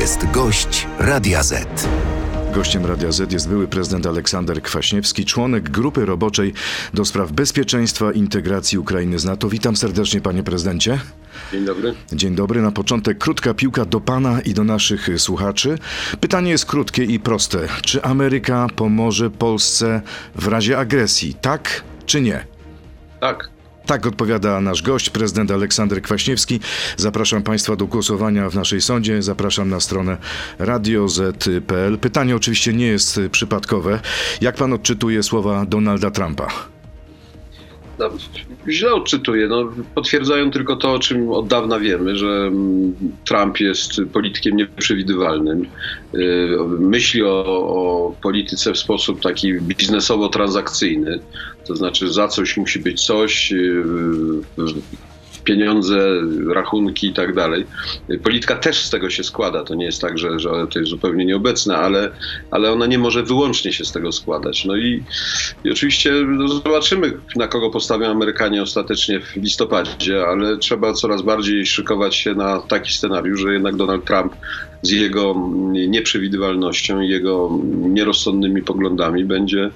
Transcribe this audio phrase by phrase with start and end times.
[0.00, 1.88] jest gość Radia Z.
[2.54, 6.52] Gościem Radia Z jest były prezydent Aleksander Kwaśniewski, członek grupy roboczej
[6.94, 9.48] do spraw bezpieczeństwa i integracji Ukrainy z NATO.
[9.48, 11.00] Witam serdecznie, panie prezydencie.
[11.52, 11.94] Dzień dobry.
[12.12, 12.62] Dzień dobry.
[12.62, 15.78] Na początek krótka piłka do pana i do naszych słuchaczy.
[16.20, 17.68] Pytanie jest krótkie i proste.
[17.82, 20.02] Czy Ameryka pomoże Polsce
[20.34, 21.34] w razie agresji?
[21.34, 22.46] Tak czy nie?
[23.20, 23.50] Tak.
[23.86, 26.60] Tak odpowiada nasz gość, prezydent Aleksander Kwaśniewski.
[26.96, 29.22] Zapraszam Państwa do głosowania w naszej sądzie.
[29.22, 30.16] Zapraszam na stronę
[30.58, 31.98] radioz.pl.
[31.98, 34.00] Pytanie oczywiście nie jest przypadkowe.
[34.40, 36.46] Jak pan odczytuje słowa Donalda Trumpa?
[37.98, 38.10] No,
[38.68, 39.48] źle odczytuję.
[39.48, 42.94] No, potwierdzają tylko to, o czym od dawna wiemy, że mm,
[43.24, 45.66] Trump jest politykiem nieprzewidywalnym.
[46.14, 46.48] Y,
[46.78, 51.18] myśli o, o polityce w sposób taki biznesowo-transakcyjny.
[51.66, 53.82] To znaczy, za coś musi być coś, y,
[55.44, 56.08] pieniądze,
[56.54, 57.66] rachunki i tak dalej.
[58.22, 59.64] Polityka też z tego się składa.
[59.64, 62.10] To nie jest tak, że, że to jest zupełnie nieobecne, ale,
[62.50, 64.64] ale ona nie może wyłącznie się z tego składać.
[64.64, 65.04] No i,
[65.64, 71.66] i oczywiście no zobaczymy, na kogo postawią Amerykanie ostatecznie w listopadzie, ale trzeba coraz bardziej
[71.66, 74.32] szykować się na taki scenariusz, że jednak Donald Trump
[74.82, 75.50] z jego
[75.88, 79.70] nieprzewidywalnością i jego nierozsądnymi poglądami będzie,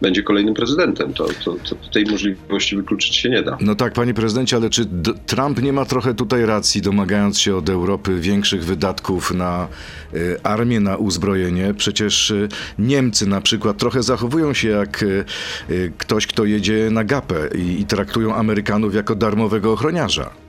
[0.00, 1.12] będzie kolejnym prezydentem.
[1.14, 3.58] To, to, to, tej możliwości wykluczyć się nie da.
[3.60, 4.86] No tak, panie prezydencie, ale czy
[5.26, 9.68] Trump nie ma trochę tutaj racji, domagając się od Europy większych wydatków na
[10.14, 11.74] y, armię, na uzbrojenie?
[11.74, 15.24] Przecież y, Niemcy na przykład trochę zachowują się jak y,
[15.98, 20.47] ktoś, kto jedzie na gapę i, i traktują Amerykanów jako darmowego ochroniarza.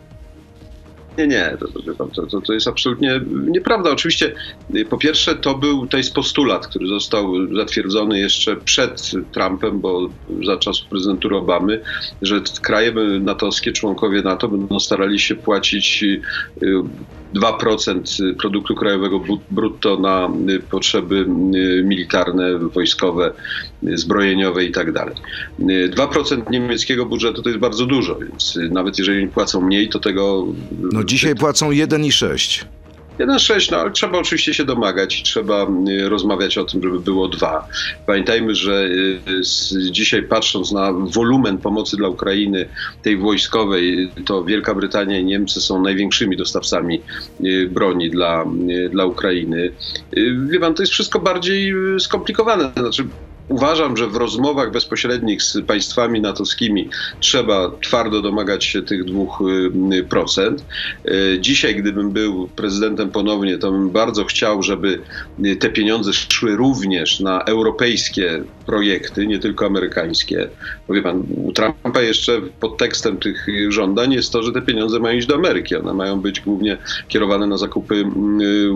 [1.20, 1.68] Nie, nie, to,
[2.32, 3.92] to, to, jest absolutnie nieprawda.
[3.92, 4.34] Oczywiście,
[4.90, 10.10] po pierwsze, to był to jest postulat, który został zatwierdzony jeszcze przed Trumpem, bo
[10.46, 11.82] za czasów prezydentury Obamy,
[12.22, 16.06] że kraje natowskie, członkowie NATO będą starali się płacić
[17.36, 20.30] 2% produktu krajowego brutto na
[20.72, 21.26] potrzeby
[21.84, 23.34] militarne, wojskowe,
[23.84, 25.16] zbrojeniowe i tak dalej.
[25.60, 30.48] 2% niemieckiego budżetu to jest bardzo dużo, więc nawet jeżeli płacą mniej, to tego.
[30.72, 32.66] No dzisiaj płacą 1,6.
[33.20, 37.68] 1,6, no ale trzeba oczywiście się domagać, trzeba y, rozmawiać o tym, żeby było dwa.
[38.06, 42.70] Pamiętajmy, że y, dzisiaj patrząc na wolumen pomocy dla Ukrainy,
[43.02, 47.02] tej wojskowej, to Wielka Brytania i Niemcy są największymi dostawcami
[47.46, 48.46] y, broni dla,
[48.92, 49.72] dla Ukrainy.
[50.50, 52.72] Wie pan, to jest wszystko bardziej skomplikowane.
[52.78, 53.08] Znaczy,
[53.50, 56.90] Uważam, że w rozmowach bezpośrednich z państwami natowskimi
[57.20, 59.42] trzeba twardo domagać się tych dwóch
[59.94, 60.66] y, procent.
[61.06, 65.02] Y, dzisiaj, gdybym był prezydentem ponownie, to bym bardzo chciał, żeby
[65.46, 70.50] y, te pieniądze szły również na europejskie projekty, nie tylko amerykańskie.
[70.88, 75.00] Bo wie pan, u Trumpa jeszcze pod tekstem tych żądań jest to, że te pieniądze
[75.00, 75.76] mają iść do Ameryki.
[75.76, 76.78] One mają być głównie
[77.08, 78.04] kierowane na zakupy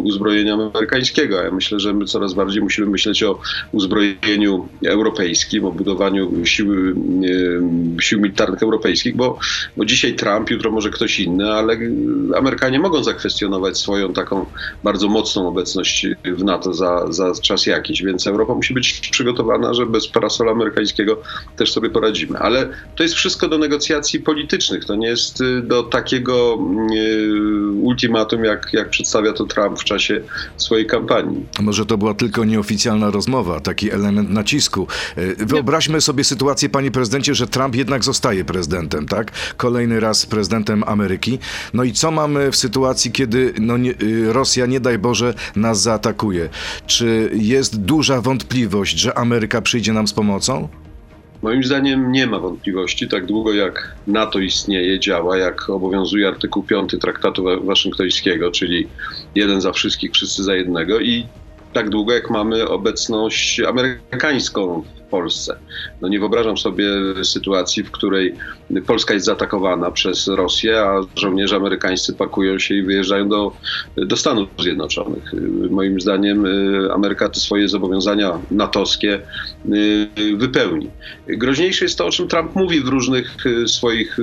[0.04, 1.42] uzbrojenia amerykańskiego.
[1.42, 3.40] Ja myślę, że my coraz bardziej musimy myśleć o
[3.72, 6.96] uzbrojeniu europejskim, o budowaniu siły,
[8.02, 9.40] sił militarnych europejskich, bo,
[9.78, 11.78] bo dzisiaj Trump, jutro może ktoś inny, ale
[12.38, 14.46] Amerykanie mogą zakwestionować swoją taką
[14.84, 19.86] bardzo mocną obecność w NATO za, za czas jakiś, więc Europa musi być przygotowana, że
[19.86, 21.18] bez parasola amerykańskiego
[21.58, 22.40] też sobie poradzimy.
[22.40, 26.58] Ale to jest wszystko do negocjacji politycznych, to nie jest y, do takiego
[26.96, 27.32] y,
[27.82, 30.22] ultimatum, jak, jak przedstawia to Trump w czasie
[30.58, 31.46] swojej kampanii.
[31.60, 34.53] Może to była tylko nieoficjalna rozmowa, taki element nacisku
[35.16, 39.32] E, wyobraźmy sobie sytuację, panie prezydencie, że Trump jednak zostaje prezydentem, tak?
[39.58, 41.40] Kolejny raz prezydentem Ameryki.
[41.74, 45.82] No i co mamy w sytuacji, kiedy no nie, y, Rosja, nie daj Boże, nas
[45.82, 46.50] zaatakuje?
[46.88, 50.70] Czy jest duża wątpliwość, że Ameryka przyjdzie nam z pomocą?
[51.44, 56.96] Moim zdaniem nie ma wątpliwości, tak długo jak NATO istnieje, działa, jak obowiązuje artykuł 5
[57.02, 58.88] Traktatu Waszyngtońskiego, czyli
[59.36, 61.26] jeden za wszystkich, wszyscy za jednego i
[61.74, 65.56] tak długo, jak mamy obecność amerykańską Polsce.
[66.02, 66.86] No nie wyobrażam sobie
[67.24, 68.34] sytuacji, w której
[68.88, 73.52] Polska jest zaatakowana przez Rosję, a żołnierze amerykańscy pakują się i wyjeżdżają do,
[73.98, 75.32] do Stanów Zjednoczonych.
[75.70, 79.20] Moim zdaniem y, Ameryka te swoje zobowiązania natowskie
[79.74, 80.90] y, wypełni.
[81.28, 84.18] Groźniejsze jest to, o czym Trump mówi w różnych y, swoich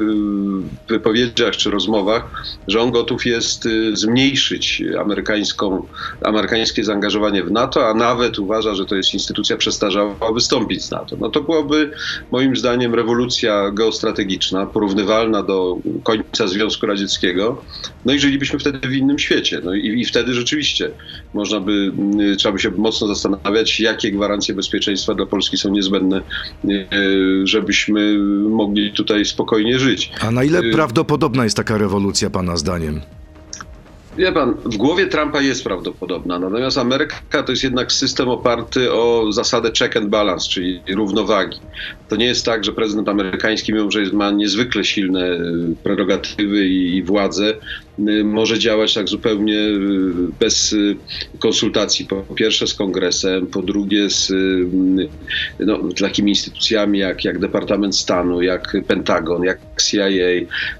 [0.88, 5.86] wypowiedziach czy rozmowach, że on gotów jest zmniejszyć amerykańską,
[6.24, 11.16] amerykańskie zaangażowanie w NATO, a nawet uważa, że to jest instytucja przestarzała, wystąpić z NATO.
[11.20, 11.90] No to byłaby
[12.30, 17.62] moim zdaniem rewolucja geostrategiczna, porównywalna do końca Związku Radzieckiego.
[18.04, 19.60] No i żylibyśmy wtedy w innym świecie.
[19.64, 20.90] No i, i wtedy rzeczywiście
[21.34, 26.16] można by, mm, trzeba by się mocno zastanawiać, jakie gwarancje bezpieczeństwa dla Polski są niezbędne,
[26.18, 26.80] e,
[27.44, 30.12] żebyśmy mogli tutaj spokojnie żyć.
[30.20, 33.00] A na ile e, prawdopodobna jest taka rewolucja, Pana zdaniem?
[34.16, 39.32] Wie pan, w głowie Trumpa jest prawdopodobna, natomiast Ameryka to jest jednak system oparty o
[39.32, 41.60] zasadę check and balance, czyli równowagi.
[42.08, 45.38] To nie jest tak, że prezydent amerykański, mimo że ma niezwykle silne
[45.82, 47.02] prerogatywy i, i
[48.24, 49.78] może działać tak zupełnie y,
[50.40, 50.74] bez
[51.38, 52.06] konsultacji.
[52.06, 54.32] Po pierwsze z kongresem, po drugie z
[55.60, 60.08] no, takimi instytucjami jak, jak Departament Stanu, jak Pentagon, jak CIA.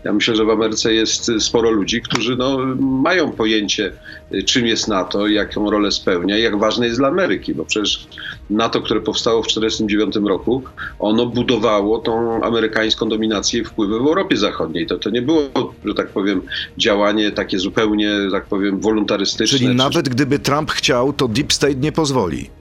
[0.04, 3.92] Ja myślę, że w Ameryce jest sporo ludzi, którzy no, mają pojęcie,
[4.34, 8.06] y, czym jest NATO, jaką rolę spełnia jak ważne jest dla Ameryki, bo przecież
[8.50, 10.62] NATO, które powstało w 1949 roku,
[10.98, 14.86] ono budowało tą amerykańską dominację i wpływy w Europie Zachodniej.
[14.86, 15.42] To, to nie było,
[15.84, 16.42] że tak powiem,
[16.78, 19.58] działanie takie zupełnie, tak powiem, wolontarystyczne.
[19.58, 22.59] Czyli nawet gdyby Trump chciał, to Deep State nie pozwoli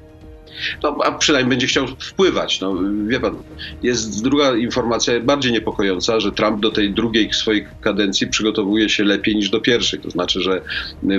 [0.84, 2.62] no, a przynajmniej będzie chciał wpływać.
[2.62, 2.76] No,
[3.08, 3.36] wie pan,
[3.84, 9.36] jest druga informacja bardziej niepokojąca, że Trump do tej drugiej swojej kadencji przygotowuje się lepiej
[9.36, 10.00] niż do pierwszej.
[10.00, 10.62] To znaczy, że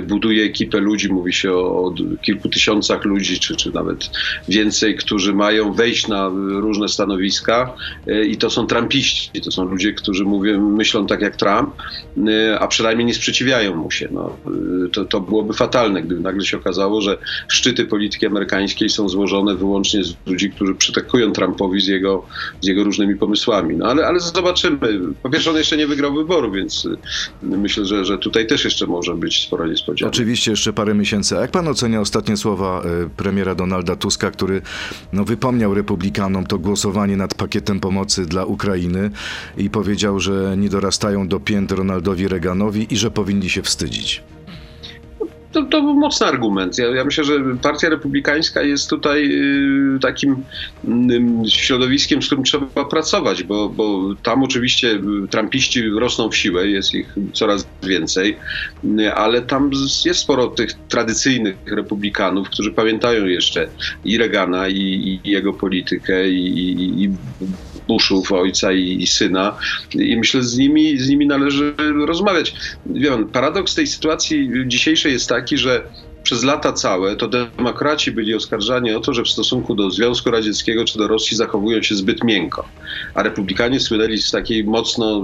[0.03, 4.09] buduje ekipę ludzi, mówi się o, kilku tysiącach ludzi, czy, czy nawet
[4.47, 6.29] więcej, którzy mają wejść na
[6.59, 7.73] różne stanowiska
[8.07, 9.41] e, i to są Trumpiści.
[9.41, 11.75] To są ludzie, którzy mówią, myślą tak jak Trump,
[12.27, 14.07] e, a przynajmniej nie sprzeciwiają mu się.
[14.11, 14.37] No,
[14.93, 17.17] to, to byłoby fatalne, gdyby nagle się okazało, że
[17.47, 22.25] szczyty polityki amerykańskiej są złożone złożone wyłącznie z ludzi, którzy przytakują Trumpowi z jego,
[22.61, 23.75] z jego różnymi pomysłami.
[23.75, 24.77] No ale, ale zobaczymy.
[25.23, 26.97] Po pierwsze, on jeszcze nie wygrał wyboru, więc y,
[27.41, 30.13] myślę, że, że tutaj też jeszcze może być sporo niespodzianek.
[30.13, 31.37] Oczywiście jeszcze parę miesięcy.
[31.37, 34.61] A jak pan ocenia ostatnie słowa y, premiera Donalda Tuska, który
[35.13, 39.11] no, wypomniał republikanom to głosowanie nad pakietem pomocy dla Ukrainy
[39.57, 44.23] i powiedział, że nie dorastają do pięt Ronaldowi Reaganowi i że powinni się wstydzić?
[45.51, 46.77] To, to był mocny argument.
[46.77, 49.31] Ja, ja, myślę, że Partia Republikańska jest tutaj
[49.95, 50.43] y, takim
[51.45, 56.93] y, środowiskiem, z którym trzeba pracować, bo, bo tam oczywiście trampiści rosną w siłę, jest
[56.93, 58.37] ich coraz więcej,
[58.99, 59.71] y, ale tam
[60.05, 63.67] jest sporo tych tradycyjnych republikanów, którzy pamiętają jeszcze
[64.05, 67.09] i Reagana, i, i jego politykę, i, i, i
[67.91, 69.57] Bushów, ojca i, i, syna.
[69.93, 71.73] I myślę, z nimi, z nimi należy
[72.05, 72.53] rozmawiać.
[72.85, 75.83] Wiem, paradoks tej sytuacji dzisiejszej jest taki, że
[76.23, 80.85] przez lata całe to demokraci byli oskarżani o to, że w stosunku do Związku Radzieckiego
[80.85, 82.65] czy do Rosji zachowują się zbyt miękko,
[83.13, 85.23] a republikanie słynęli z takiej mocno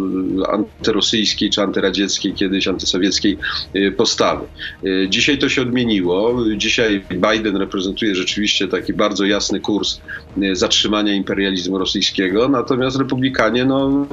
[0.52, 3.38] antyrosyjskiej czy antyradzieckiej, kiedyś antysowieckiej
[3.76, 4.46] y, postawy.
[4.86, 6.36] Y, dzisiaj to się odmieniło.
[6.56, 10.00] Dzisiaj Biden reprezentuje rzeczywiście taki bardzo jasny kurs
[10.38, 14.08] y, zatrzymania imperializmu rosyjskiego, natomiast republikanie, no,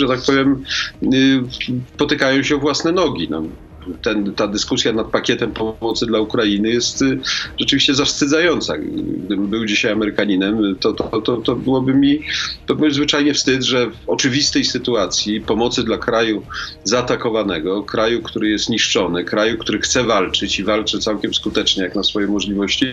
[0.00, 0.64] że tak powiem,
[1.96, 3.28] potykają się o własne nogi.
[3.30, 3.42] No
[4.02, 7.18] ten, ta dyskusja nad pakietem pomocy dla Ukrainy jest y,
[7.60, 8.78] rzeczywiście zawstydzająca.
[8.78, 12.20] Gdybym był dzisiaj Amerykaninem, to, to, to, to byłoby mi
[12.66, 16.42] to byłby zwyczajnie wstyd, że w oczywistej sytuacji pomocy dla kraju
[16.84, 22.02] zaatakowanego, kraju, który jest niszczony, kraju, który chce walczyć i walczy całkiem skutecznie jak na
[22.02, 22.86] swoje możliwości,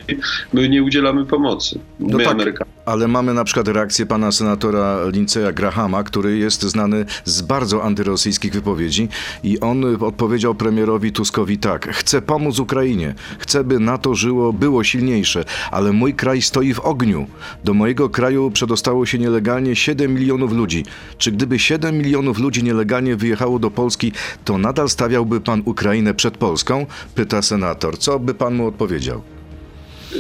[0.54, 1.80] my nie udzielamy pomocy.
[2.00, 2.79] My, no tak, Amerykanie.
[2.90, 8.54] Ale mamy na przykład reakcję pana senatora Linceya Grahama, który jest znany z bardzo antyrosyjskich
[8.54, 9.08] wypowiedzi
[9.44, 15.46] i on odpowiedział premierowi Tuskowi tak: Chcę pomóc Ukrainie, chcę, by NATO żyło, było silniejsze,
[15.72, 17.28] ale mój kraj stoi w ogniu.
[17.64, 20.86] Do mojego kraju przedostało się nielegalnie 7 milionów ludzi.
[21.18, 24.12] Czy gdyby 7 milionów ludzi nielegalnie wyjechało do Polski,
[24.46, 26.86] to nadal stawiałby pan Ukrainę przed Polską?
[27.16, 27.98] Pyta senator.
[27.98, 29.39] Co by pan mu odpowiedział?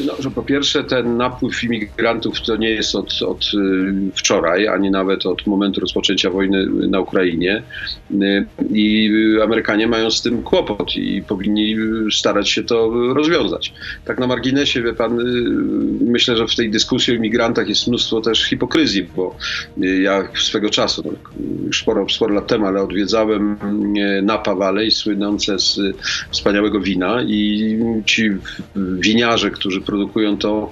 [0.05, 4.91] No, że po pierwsze ten napływ imigrantów to nie jest od, od y, wczoraj, ani
[4.91, 7.63] nawet od momentu rozpoczęcia wojny na Ukrainie.
[8.11, 9.11] Y, I
[9.43, 11.75] Amerykanie mają z tym kłopot i powinni
[12.11, 13.73] starać się to rozwiązać.
[14.05, 15.23] Tak na marginesie, wie pan, y,
[16.01, 19.35] myślę, że w tej dyskusji o imigrantach jest mnóstwo też hipokryzji, bo
[20.01, 21.13] ja swego czasu,
[21.65, 23.57] już sporo, sporo lat temu, ale odwiedzałem
[24.23, 25.79] Napa Valley, słynące z
[26.31, 28.29] wspaniałego wina i ci
[28.75, 30.71] winiarze, którzy którzy produkują to,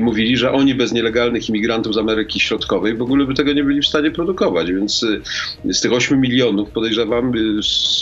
[0.00, 3.80] mówili, że oni bez nielegalnych imigrantów z Ameryki Środkowej w ogóle by tego nie byli
[3.80, 4.72] w stanie produkować.
[4.72, 5.20] Więc y,
[5.64, 7.60] z tych 8 milionów podejrzewam, y,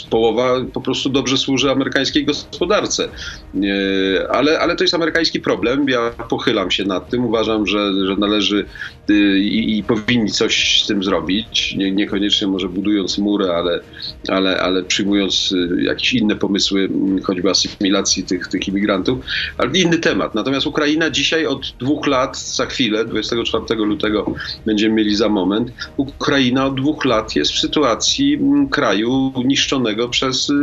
[0.09, 3.09] połowa po prostu dobrze służy amerykańskiej gospodarce.
[3.55, 5.89] Y, ale, ale to jest amerykański problem.
[5.89, 7.25] Ja pochylam się nad tym.
[7.25, 8.65] Uważam, że, że należy
[9.13, 11.75] i, i powinni coś z tym zrobić.
[11.75, 13.79] Nie, niekoniecznie może budując mury, ale,
[14.27, 16.89] ale, ale przyjmując jakieś inne pomysły,
[17.23, 19.19] choćby asymilacji tych, tych imigrantów.
[19.57, 20.35] Ale inny temat.
[20.35, 24.35] Natomiast Ukraina dzisiaj od dwóch lat, za chwilę, 24 lutego
[24.65, 30.49] będziemy mieli za moment, Ukraina od dwóch lat jest w sytuacji mm, kraju niszczonego przez
[30.49, 30.53] y,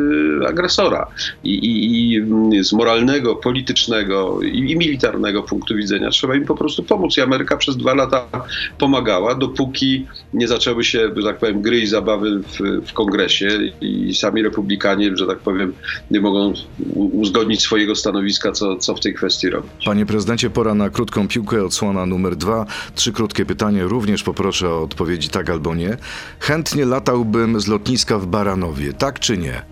[0.49, 1.07] agresora.
[1.45, 2.15] I, i,
[2.57, 7.17] i z moralnego, politycznego i, i militarnego punktu widzenia trzeba im po prostu pomóc.
[7.17, 8.32] I Ameryka przez dwa lata
[8.79, 13.49] pomagała, dopóki nie zaczęły się, że tak powiem, gry i zabawy w, w kongresie
[13.81, 15.73] i sami republikanie, że tak powiem,
[16.11, 16.53] nie mogą
[16.95, 19.71] uzgodnić swojego stanowiska, co, co w tej kwestii robić.
[19.85, 22.67] Panie prezydencie, pora na krótką piłkę, odsłona numer dwa.
[22.95, 25.97] Trzy krótkie pytania, również poproszę o odpowiedzi tak albo nie.
[26.41, 29.63] Chętnie latałbym z lotniska w Baranowie, tak czy nie?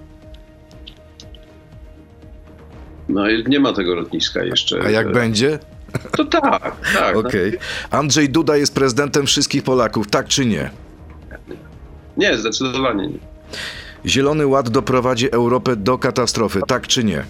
[3.09, 4.83] No nie ma tego lotniska jeszcze.
[4.85, 5.59] A jak będzie?
[6.17, 7.17] To tak, tak.
[7.17, 7.59] Okej.
[7.91, 10.71] Andrzej Duda jest prezydentem wszystkich Polaków, tak czy nie?
[12.17, 13.19] Nie, zdecydowanie nie.
[14.07, 17.05] Zielony Ład doprowadzi Europę do katastrofy, tak czy?
[17.05, 17.25] Nie.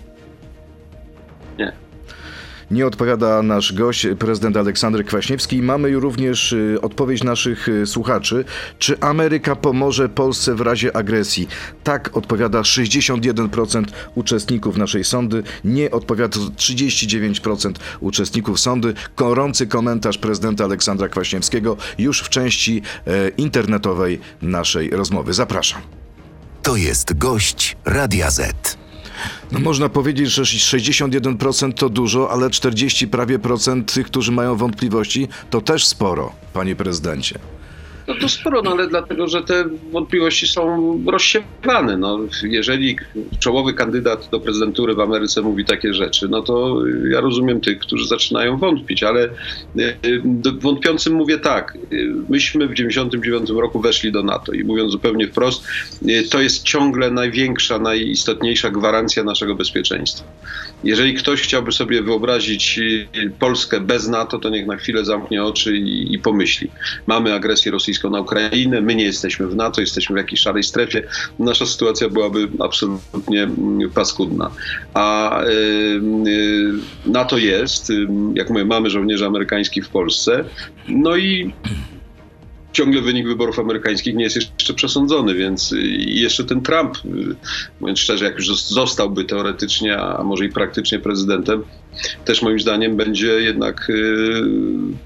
[2.71, 5.63] Nie odpowiada nasz gość, prezydent Aleksander Kwaśniewski.
[5.63, 8.45] Mamy również y, odpowiedź naszych y, słuchaczy.
[8.79, 11.49] Czy Ameryka pomoże Polsce w razie agresji?
[11.85, 13.85] Tak odpowiada 61%
[14.15, 15.43] uczestników naszej sądy.
[15.65, 18.95] Nie odpowiada 39% uczestników sądy.
[19.17, 25.33] Gorący komentarz prezydenta Aleksandra Kwaśniewskiego już w części e, internetowej naszej rozmowy.
[25.33, 25.81] Zapraszam.
[26.63, 28.81] To jest gość Radia Z.
[29.53, 35.29] No można powiedzieć, że 61% to dużo, ale 40 prawie procent tych, którzy mają wątpliwości,
[35.51, 37.39] to też sporo, panie prezydencie.
[38.09, 41.97] No to sporo, no ale dlatego, że te wątpliwości są rozsiewane.
[41.97, 42.97] No, jeżeli
[43.39, 46.77] czołowy kandydat do prezydentury w Ameryce mówi takie rzeczy, no to
[47.11, 49.29] ja rozumiem tych, którzy zaczynają wątpić, ale y,
[50.07, 50.23] y,
[50.61, 51.77] wątpiącym mówię tak.
[51.93, 55.65] y, Myśmy w 1999 roku weszli do NATO i mówiąc zupełnie wprost,
[56.31, 60.25] to jest ciągle największa, najistotniejsza gwarancja naszego bezpieczeństwa.
[60.85, 62.81] Jeżeli ktoś chciałby sobie wyobrazić
[63.39, 66.71] Polskę bez NATO, to niech na chwilę zamknie oczy i, i pomyśli.
[67.07, 71.03] Mamy agresję rosyjską na Ukrainę, my nie jesteśmy w NATO, jesteśmy w jakiejś szarej strefie.
[71.39, 74.51] Nasza sytuacja byłaby absolutnie mm, paskudna.
[74.95, 75.49] A y,
[76.27, 76.73] y,
[77.07, 80.45] NATO jest, y, jak mówię, mamy żołnierzy amerykańskich w Polsce,
[80.89, 81.53] no i
[82.73, 86.99] ciągle wynik wyborów amerykańskich nie jest jeszcze przesądzony, więc jeszcze ten Trump,
[87.81, 91.63] mówiąc szczerze, jak już zos- zostałby teoretycznie, a może i praktycznie prezydentem,
[92.25, 94.43] też moim zdaniem będzie jednak y,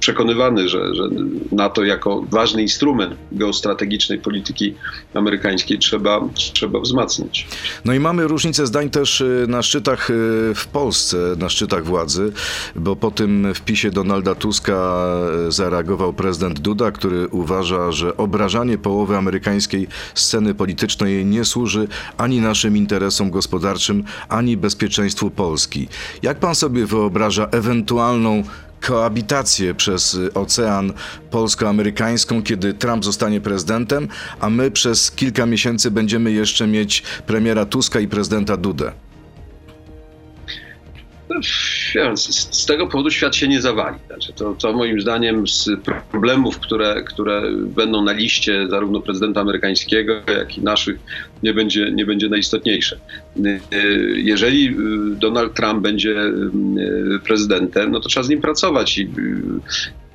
[0.01, 1.09] przekonywany, że, że
[1.53, 4.75] NATO jako ważny instrument geostrategicznej polityki
[5.15, 7.47] amerykańskiej trzeba, trzeba wzmacniać.
[7.85, 10.15] No i mamy różnicę zdań też y, na szczytach y,
[10.55, 12.33] w Polsce, na szczytach władzy,
[12.77, 15.05] bo po tym wpisie Donalda Tuska
[15.49, 21.89] zareagował prezydent Duda, który uważa, że obrażanie połowy amerykańskiej sceny politycznej nie służy
[22.19, 25.89] ani naszym interesom gospodarczym, ani bezpieczeństwu Polski.
[26.23, 28.43] Jak pan sobie wyobraża ewentualną
[28.81, 30.93] koabitację przez y, ocean
[31.31, 34.09] polsko-amerykańską, kiedy Trump zostanie prezydentem,
[34.41, 38.93] a my przez kilka miesięcy będziemy jeszcze mieć premiera Tuska i prezydenta Dudę.
[41.31, 43.97] No, z, tego powodu świat się nie zawali.
[44.07, 45.71] Znaczy to, to moim zdaniem z
[46.11, 50.97] problemów, które, które będą na liście zarówno prezydenta amerykańskiego, jak i naszych,
[51.43, 52.97] nie będzie, nie będzie najistotniejsze.
[53.37, 53.61] Y,
[54.17, 54.75] Jeżeli y,
[55.17, 59.09] Donald Trump będzie y, prezydentem, no to trzeba z nim pracować i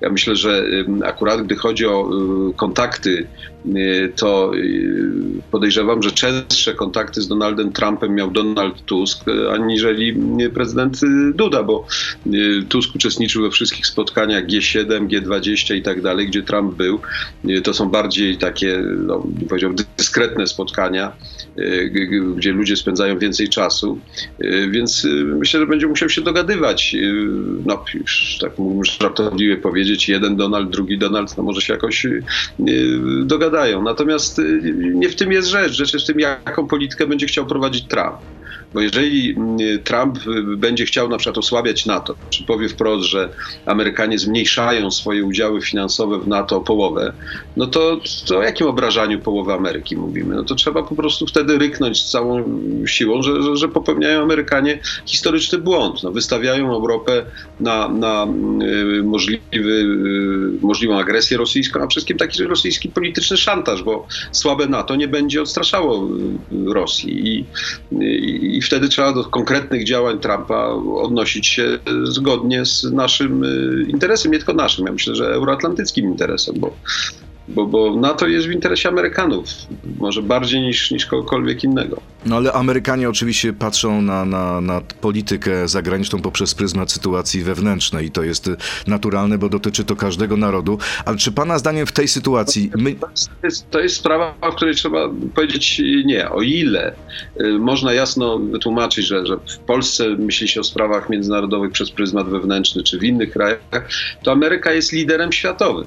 [0.01, 0.63] ja myślę, że
[1.05, 2.09] akurat gdy chodzi o
[2.49, 3.27] y, kontakty,
[3.65, 5.11] y, to y,
[5.51, 10.15] podejrzewam, że częstsze kontakty z Donaldem Trumpem miał Donald Tusk, aniżeli
[10.53, 10.99] prezydent
[11.33, 11.85] Duda, bo
[12.69, 16.99] Tusk uczestniczył we wszystkich spotkaniach G7, G20 i tak dalej, gdzie Trump był.
[17.63, 21.11] To są bardziej takie, no, bym powiedział, dyskretne spotkania,
[22.35, 23.99] gdzie ludzie spędzają więcej czasu,
[24.43, 26.95] Y, więc y, myślę, że będzie musiał się dogadywać.
[26.95, 27.29] Y,
[27.65, 28.51] No, już tak
[29.01, 32.23] żartobliwie powiedzieć, jeden Donald, drugi Donald, no może się jakoś y,
[32.67, 33.81] y, dogadają.
[33.81, 34.61] Natomiast y,
[34.93, 35.71] nie w tym jest rzecz.
[35.71, 38.15] Rzecz jest w tym, jaką politykę będzie chciał prowadzić Trump.
[38.73, 43.29] Bo jeżeli y, Trump y, będzie chciał na przykład osłabiać NATO, czy powie wprost, że
[43.65, 47.13] Amerykanie zmniejszają swoje udziały finansowe w NATO o połowę,
[47.57, 50.35] no to, to o jakim obrażaniu połowy Ameryki mówimy?
[50.35, 52.43] No to trzeba po prostu wtedy ryknąć z całą
[52.85, 56.03] siłą, że, że, że popełniają Amerykanie historyczny błąd.
[56.03, 57.25] No, wystawiają Europę
[57.59, 58.27] na, na
[58.63, 64.95] y, możliwy, y, możliwą agresję rosyjską, a wszystkim taki rosyjski polityczny szantaż, bo słabe NATO
[64.95, 66.07] nie będzie odstraszało
[66.65, 67.27] Rosji.
[67.27, 67.45] I,
[68.57, 74.31] i, i wtedy trzeba do konkretnych działań Trumpa odnosić się zgodnie z naszym y, interesem,
[74.31, 76.75] nie tylko naszym, ja myślę, że euroatlantyckim interesem, bo
[77.49, 79.49] bo, bo NATO jest w interesie Amerykanów,
[79.99, 82.01] może bardziej niż, niż kogokolwiek innego.
[82.25, 88.11] No ale Amerykanie oczywiście patrzą na, na, na politykę zagraniczną poprzez pryzmat sytuacji wewnętrznej i
[88.11, 88.49] to jest
[88.87, 90.77] naturalne, bo dotyczy to każdego narodu.
[91.05, 92.71] Ale czy pana zdaniem w tej sytuacji...
[92.77, 92.95] My...
[92.95, 93.07] To,
[93.43, 96.29] jest, to jest sprawa, w której trzeba powiedzieć nie.
[96.29, 96.95] O ile
[97.41, 102.29] y, można jasno wytłumaczyć, że, że w Polsce myśli się o sprawach międzynarodowych przez pryzmat
[102.29, 103.59] wewnętrzny, czy w innych krajach,
[104.23, 105.85] to Ameryka jest liderem światowym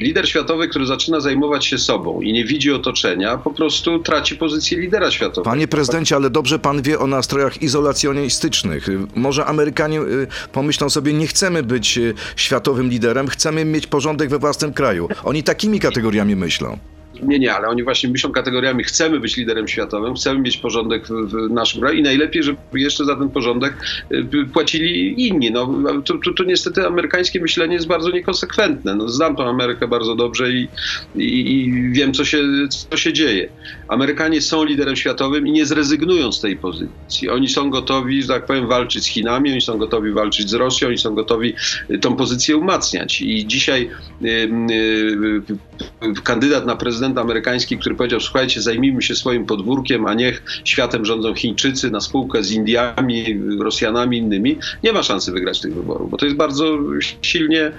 [0.00, 4.78] lider światowy, który zaczyna zajmować się sobą i nie widzi otoczenia, po prostu traci pozycję
[4.78, 5.50] lidera światowego.
[5.50, 8.86] Panie prezydencie, ale dobrze pan wie o nastrojach izolacjonistycznych.
[9.14, 14.38] Może Amerykanie y, pomyślą sobie, nie chcemy być y, światowym liderem, chcemy mieć porządek we
[14.38, 15.08] własnym kraju.
[15.24, 16.78] Oni takimi kategoriami myślą.
[17.22, 21.10] Nie, nie, ale oni właśnie myślą kategoriami, chcemy być liderem światowym, chcemy mieć porządek w,
[21.10, 23.74] w naszym kraju i najlepiej, żeby jeszcze za ten porządek
[24.12, 25.50] y, płacili inni.
[25.50, 25.74] No,
[26.04, 28.94] tu, tu, tu niestety amerykańskie myślenie jest bardzo niekonsekwentne.
[28.94, 30.68] No, znam tą Amerykę bardzo dobrze i,
[31.14, 33.48] i, i wiem, co się, co się dzieje.
[33.90, 37.30] Amerykanie są liderem światowym i nie zrezygnują z tej pozycji.
[37.30, 40.88] Oni są gotowi, że tak powiem, walczyć z Chinami, oni są gotowi walczyć z Rosją,
[40.88, 41.54] oni są gotowi
[41.90, 43.20] y, tą pozycję umacniać.
[43.20, 43.90] I dzisiaj
[44.22, 50.42] y, y, kandydat na prezydenta amerykański, który powiedział, słuchajcie, zajmijmy się swoim podwórkiem, a niech
[50.64, 56.10] światem rządzą Chińczycy na spółkę z Indiami, Rosjanami, innymi, nie ma szansy wygrać tych wyborów,
[56.10, 56.78] bo to jest bardzo
[57.22, 57.72] silnie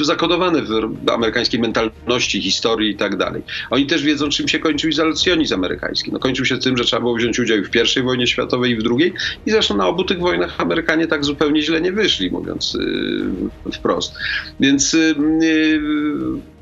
[0.00, 0.70] zakodowane w
[1.10, 3.42] amerykańskiej mentalności, historii i tak dalej.
[3.70, 4.90] Oni też wiedzą, czym się kończył
[5.28, 6.12] izolacjonizm amerykański.
[6.12, 8.82] No, kończył się tym, że trzeba było wziąć udział w pierwszej wojnie światowej i w
[8.82, 9.12] drugiej
[9.46, 12.74] i zresztą na obu tych wojnach Amerykanie tak zupełnie źle nie wyszli, mówiąc
[13.64, 14.14] yy, wprost.
[14.60, 15.14] Więc yy,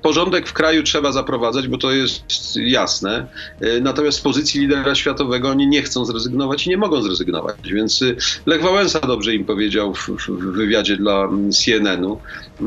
[0.07, 2.25] porządek w kraju trzeba zaprowadzać, bo to jest
[2.57, 3.27] jasne.
[3.61, 7.57] E, natomiast z pozycji lidera światowego oni nie chcą zrezygnować i nie mogą zrezygnować.
[7.65, 8.15] Więc e,
[8.47, 12.21] Lech Wałęsa dobrze im powiedział w, w wywiadzie dla mm, CNN-u,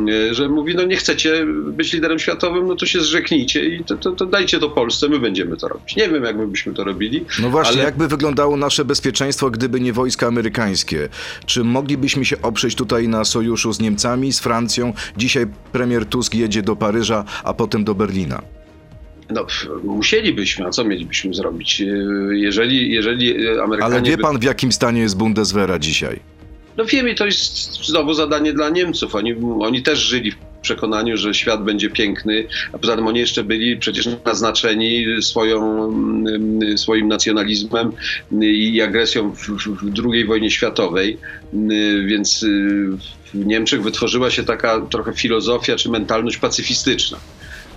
[0.10, 3.98] e, że mówi, no nie chcecie być liderem światowym, no to się zrzeknijcie i to,
[3.98, 5.96] to, to dajcie to Polsce, my będziemy to robić.
[5.96, 7.26] Nie wiem, jak my byśmy to robili.
[7.42, 7.84] No właśnie, ale...
[7.84, 11.10] jakby wyglądało nasze bezpieczeństwo, gdyby nie wojska amerykańskie?
[11.46, 14.94] Czy moglibyśmy się oprzeć tutaj na sojuszu z Niemcami, z Francją?
[15.18, 18.42] Dzisiaj premier Tusk jedzie do Paryża, a potem do Berlina.
[19.30, 19.46] No,
[19.84, 21.84] musielibyśmy, a co mielibyśmy zrobić?
[22.32, 23.96] Jeżeli, jeżeli Amerykanie...
[23.96, 26.20] Ale wie pan, w jakim stanie jest Bundeswehra dzisiaj?
[26.78, 29.16] No wiem i to jest znowu zadanie dla Niemców.
[29.16, 33.44] Oni, oni też żyli w przekonaniu, że świat będzie piękny, a poza tym oni jeszcze
[33.44, 37.92] byli przecież naznaczeni swoją, mm, swoim nacjonalizmem
[38.42, 41.18] i agresją w, w II wojnie światowej,
[42.06, 42.46] więc
[43.34, 47.20] w Niemczech wytworzyła się taka trochę filozofia czy mentalność pacyfistyczna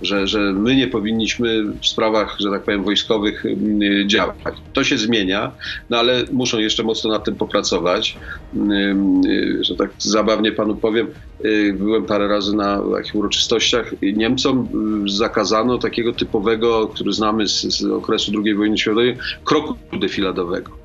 [0.01, 4.35] że, że my nie powinniśmy w sprawach, że tak powiem, wojskowych mm, działać.
[4.73, 5.51] To się zmienia,
[5.89, 8.17] no ale muszą jeszcze mocno nad tym popracować.
[8.55, 11.07] Mm, y, że tak zabawnie panu powiem,
[11.45, 13.95] y, byłem parę razy na takich uroczystościach.
[14.01, 14.67] Niemcom
[15.05, 20.82] y, zakazano takiego typowego, który znamy z, z okresu II wojny światowej, kroku defiladowego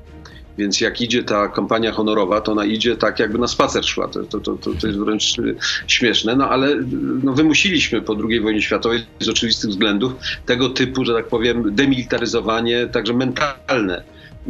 [0.59, 4.07] więc jak idzie ta kampania honorowa, to ona idzie tak, jakby na spacer szła.
[4.07, 5.55] To, to, to, to jest wręcz y,
[5.87, 6.75] śmieszne, no ale
[7.23, 10.13] no, wymusiliśmy po II wojnie światowej z oczywistych względów
[10.45, 14.03] tego typu, że tak powiem, demilitaryzowanie, także mentalne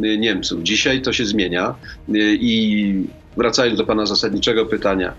[0.04, 0.62] y, Niemców.
[0.62, 1.74] Dzisiaj to się zmienia
[2.08, 3.04] y, i
[3.36, 5.12] wracając do pana zasadniczego pytania,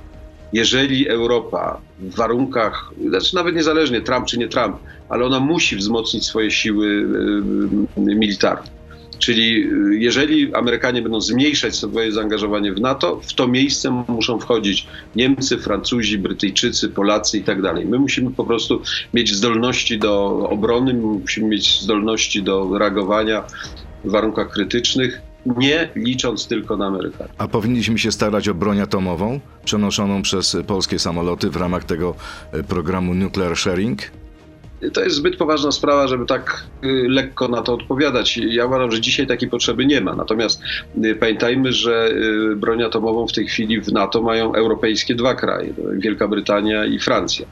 [0.54, 4.75] jeżeli Europa w warunkach, znaczy nawet niezależnie Trump czy nie Trump,
[5.10, 7.08] ale ona musi wzmocnić swoje siły
[7.97, 8.81] militarne
[9.21, 14.88] Czyli y, jeżeli Amerykanie będą zmniejszać swoje zaangażowanie w NATO, w to miejsce muszą wchodzić
[15.15, 17.86] Niemcy, Francuzi, Brytyjczycy, Polacy i tak dalej.
[17.86, 18.81] My musimy po prostu
[19.13, 23.43] mieć zdolności do obrony, musimy mieć zdolności do reagowania
[24.03, 27.36] w warunkach krytycznych nie licząc tylko na Amerykanów.
[27.38, 32.15] A powinniśmy się starać o broń atomową przenoszoną przez polskie samoloty w ramach tego
[32.51, 34.01] e, programu Nuclear Sharing?
[34.94, 38.38] To jest zbyt poważna sprawa, żeby tak y, lekko na to odpowiadać.
[38.38, 40.15] Ja uważam, że dzisiaj takiej potrzeby nie ma.
[40.15, 40.62] Natomiast
[41.06, 42.12] y, pamiętajmy, że
[42.52, 47.00] y, broń atomową w tej chwili w NATO mają europejskie dwa kraje, Wielka Brytania i
[47.00, 47.46] Francja.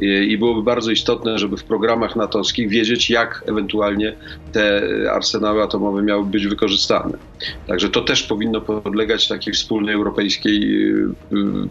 [0.00, 4.16] I byłoby bardzo istotne, żeby w programach natowskich wiedzieć, jak ewentualnie
[4.52, 7.18] te arsenały atomowe miały być wykorzystane.
[7.66, 10.84] Także to też powinno podlegać takiej wspólnej europejskiej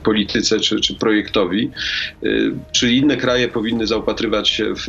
[0.04, 1.72] polityce czy, czy projektowi.
[2.72, 4.83] Czy inne kraje powinny zaopatrywać się w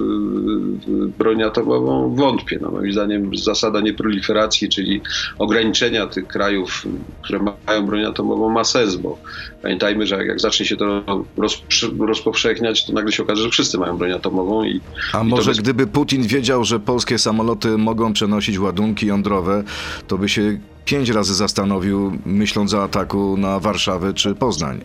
[1.19, 2.59] broń atomową wątpię.
[2.63, 5.01] No, moim zdaniem zasada nieproliferacji, czyli
[5.39, 6.87] ograniczenia tych krajów,
[7.23, 9.19] które mają broń atomową ma sens, bo
[9.63, 11.05] pamiętajmy, że jak zacznie się to
[11.37, 11.63] roz,
[11.99, 14.65] rozpowszechniać, to nagle się okaże, że wszyscy mają broń atomową.
[14.65, 14.81] I,
[15.13, 15.61] A i może bez...
[15.61, 19.65] gdyby Putin wiedział, że polskie samoloty mogą przenosić ładunki jądrowe,
[20.09, 24.81] to by się pięć razy zastanowił, myśląc o ataku na Warszawę czy Poznań.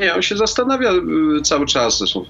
[0.00, 2.24] Nie, on się zastanawia y, cały czas, zresztą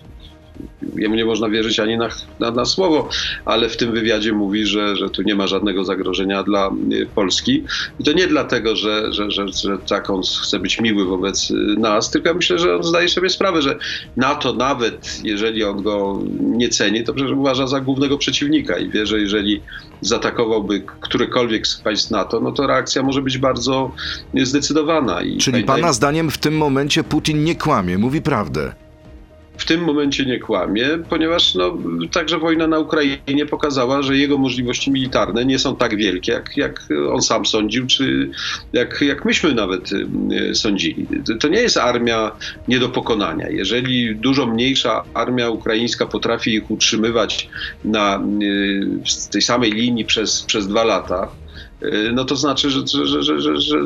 [0.96, 2.08] jemu nie można wierzyć ani na,
[2.40, 3.08] na, na, słowo,
[3.44, 6.70] ale w tym wywiadzie mówi, że, że tu nie ma żadnego zagrożenia dla
[7.14, 7.64] Polski.
[8.00, 12.10] I to nie dlatego, że, że, że, że tak on chce być miły wobec nas,
[12.10, 13.78] tylko ja myślę, że on zdaje sobie sprawę, że
[14.16, 19.06] NATO nawet, jeżeli on go nie ceni, to przecież uważa za głównego przeciwnika i wie,
[19.06, 19.60] że jeżeli
[20.00, 23.92] zaatakowałby którykolwiek z państw NATO, no to reakcja może być bardzo
[24.42, 25.22] zdecydowana.
[25.22, 28.72] I Czyli pana zdaniem w tym momencie Putin nie kłamie, mówi prawdę
[29.56, 31.78] w tym momencie nie kłamie, ponieważ no,
[32.12, 36.88] także wojna na Ukrainie pokazała, że jego możliwości militarne nie są tak wielkie, jak, jak
[37.12, 38.30] on sam sądził, czy
[38.72, 41.06] jak, jak myśmy nawet y, sądzili.
[41.40, 42.32] To nie jest armia
[42.68, 43.48] nie do pokonania.
[43.48, 47.48] Jeżeli dużo mniejsza armia ukraińska potrafi ich utrzymywać
[47.84, 51.28] na y, tej samej linii przez, przez dwa lata,
[52.12, 53.78] no to znaczy, że, że, że, że, że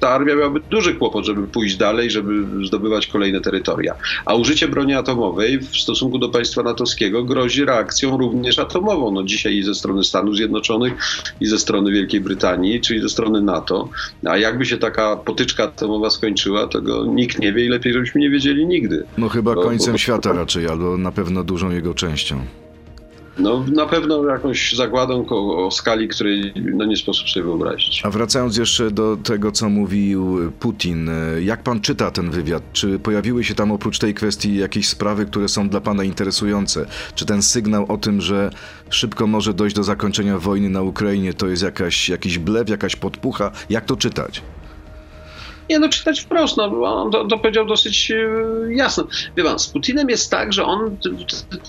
[0.00, 3.94] ta armia miałaby duży kłopot, żeby pójść dalej, żeby zdobywać kolejne terytoria.
[4.24, 9.10] A użycie broni atomowej w stosunku do państwa natowskiego grozi reakcją również atomową.
[9.10, 10.92] No dzisiaj i ze strony Stanów Zjednoczonych,
[11.40, 13.88] i ze strony Wielkiej Brytanii, czyli ze strony NATO.
[14.24, 18.30] A jakby się taka potyczka atomowa skończyła, tego nikt nie wie i lepiej, żebyśmy nie
[18.30, 19.04] wiedzieli nigdy.
[19.18, 19.98] No chyba bo, końcem bo...
[19.98, 22.44] świata raczej, albo na pewno dużą jego częścią.
[23.38, 28.02] No na pewno jakąś zagładą o, skali, której no, nie sposób sobie wyobrazić.
[28.04, 32.62] A wracając jeszcze do tego, co mówił Putin, jak pan czyta ten wywiad?
[32.72, 36.86] Czy pojawiły się tam oprócz tej kwestii jakieś sprawy, które są dla pana interesujące?
[37.14, 38.50] Czy ten sygnał o tym, że
[38.90, 43.50] szybko może dojść do zakończenia wojny na Ukrainie, to jest jakaś, jakiś blef, jakaś podpucha?
[43.70, 44.42] Jak to czytać?
[45.70, 49.06] Nie, no czytać wprost, no, on to, to powiedział dosyć e, jasno.
[49.36, 50.96] Wie pan, z Putinem jest tak, że on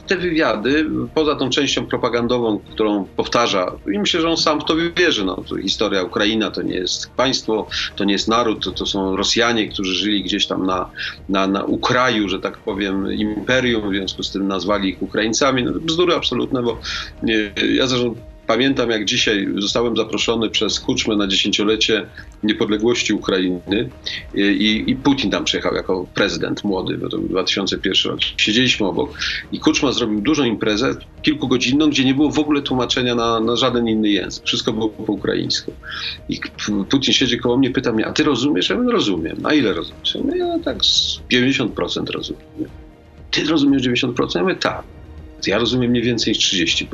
[0.07, 4.75] te wywiady, poza tą częścią propagandową, którą powtarza, i myślę, że on sam w to
[4.97, 8.85] wierzy, no, to historia Ukraina to nie jest państwo, to nie jest naród, to, to
[8.85, 10.89] są Rosjanie, którzy żyli gdzieś tam na,
[11.29, 15.63] na, na Ukraju, że tak powiem, imperium, w związku z tym nazwali ich Ukraińcami.
[15.63, 16.77] No, bzdury absolutne, bo
[17.75, 18.15] ja zresztą
[18.47, 22.05] Pamiętam, jak dzisiaj zostałem zaproszony przez Kuczmę na dziesięciolecie
[22.43, 23.89] niepodległości Ukrainy
[24.35, 28.19] i, i Putin tam przyjechał jako prezydent młody, bo to był 2001 rok.
[28.37, 29.17] Siedzieliśmy obok
[29.51, 33.87] i Kuczma zrobił dużą imprezę, kilkugodzinną, gdzie nie było w ogóle tłumaczenia na, na żaden
[33.87, 34.43] inny język.
[34.45, 35.73] Wszystko było po ukraińsku.
[36.29, 36.39] I
[36.89, 38.69] Putin siedzi koło mnie, pyta mnie, a ty rozumiesz?
[38.69, 39.37] Ja mówię, rozumiem.
[39.43, 40.17] A ile rozumiesz?
[40.37, 42.43] Ja ja tak 90% rozumiem.
[43.31, 44.35] Ty rozumiesz 90%?
[44.35, 44.83] Ja mówię, tak
[45.47, 46.85] ja rozumiem mniej więcej 30%.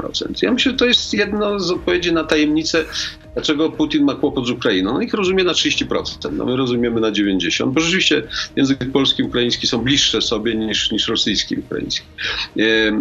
[0.42, 2.86] Ja myślę, że to jest jedna z odpowiedzi na tajemnicę,
[3.34, 4.94] dlaczego Putin ma kłopot z Ukrainą.
[4.94, 8.24] No ich rozumie na 30%, no my rozumiemy na 90%, bo rzeczywiście
[8.56, 12.06] język polski i ukraiński są bliższe sobie niż, niż rosyjski i ukraiński.
[12.58, 12.94] E, e,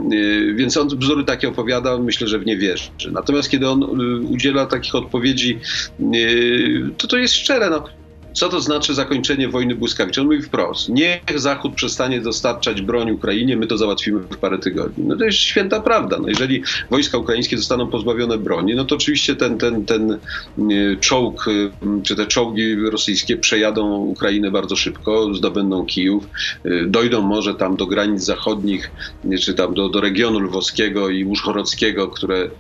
[0.55, 2.91] więc on bzdury takie opowiada, myślę, że w nie wierzy.
[3.13, 3.87] Natomiast kiedy on e,
[4.21, 5.59] udziela takich odpowiedzi,
[6.01, 6.05] e,
[6.97, 7.71] to to jest szczere.
[7.71, 8.00] No.
[8.33, 10.27] Co to znaczy zakończenie wojny błyskawicznej?
[10.27, 15.05] On mówi wprost, niech Zachód przestanie dostarczać broń Ukrainie, my to załatwimy w parę tygodni.
[15.05, 16.19] No to jest święta prawda.
[16.19, 20.19] No jeżeli wojska ukraińskie zostaną pozbawione broni, no to oczywiście ten, ten, ten
[21.01, 21.45] czołg,
[22.03, 26.29] czy te czołgi rosyjskie przejadą Ukrainę bardzo szybko, zdobędą Kijów,
[26.67, 28.91] y, dojdą może tam do granic zachodnich,
[29.41, 32.51] czy tam do, do regionu lwowskiego i Łużchorockiego, które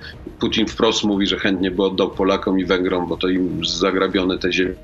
[0.40, 4.52] Putin wprost mówi, że chętnie by oddał Polakom i Węgrom, bo to im zagrabione te
[4.52, 4.74] ziemie.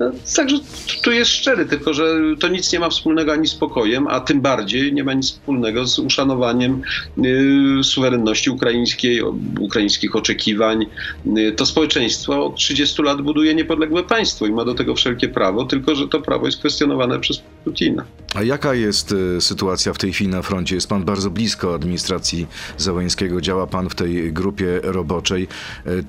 [0.00, 0.58] No, Także
[1.02, 4.40] tu jest szczery, tylko że to nic nie ma wspólnego ani z pokojem, a tym
[4.40, 6.82] bardziej nie ma nic wspólnego z uszanowaniem
[7.80, 9.22] y, suwerenności ukraińskiej,
[9.60, 10.86] ukraińskich oczekiwań.
[11.38, 15.64] Y, to społeczeństwo od 30 lat buduje niepodległe państwo i ma do tego wszelkie prawo,
[15.64, 18.04] tylko że to prawo jest kwestionowane przez Putina.
[18.34, 20.74] A jaka jest y, sytuacja w tej chwili na froncie?
[20.74, 25.48] Jest pan bardzo blisko administracji Załańskiego, działa pan w tej grupie roboczej.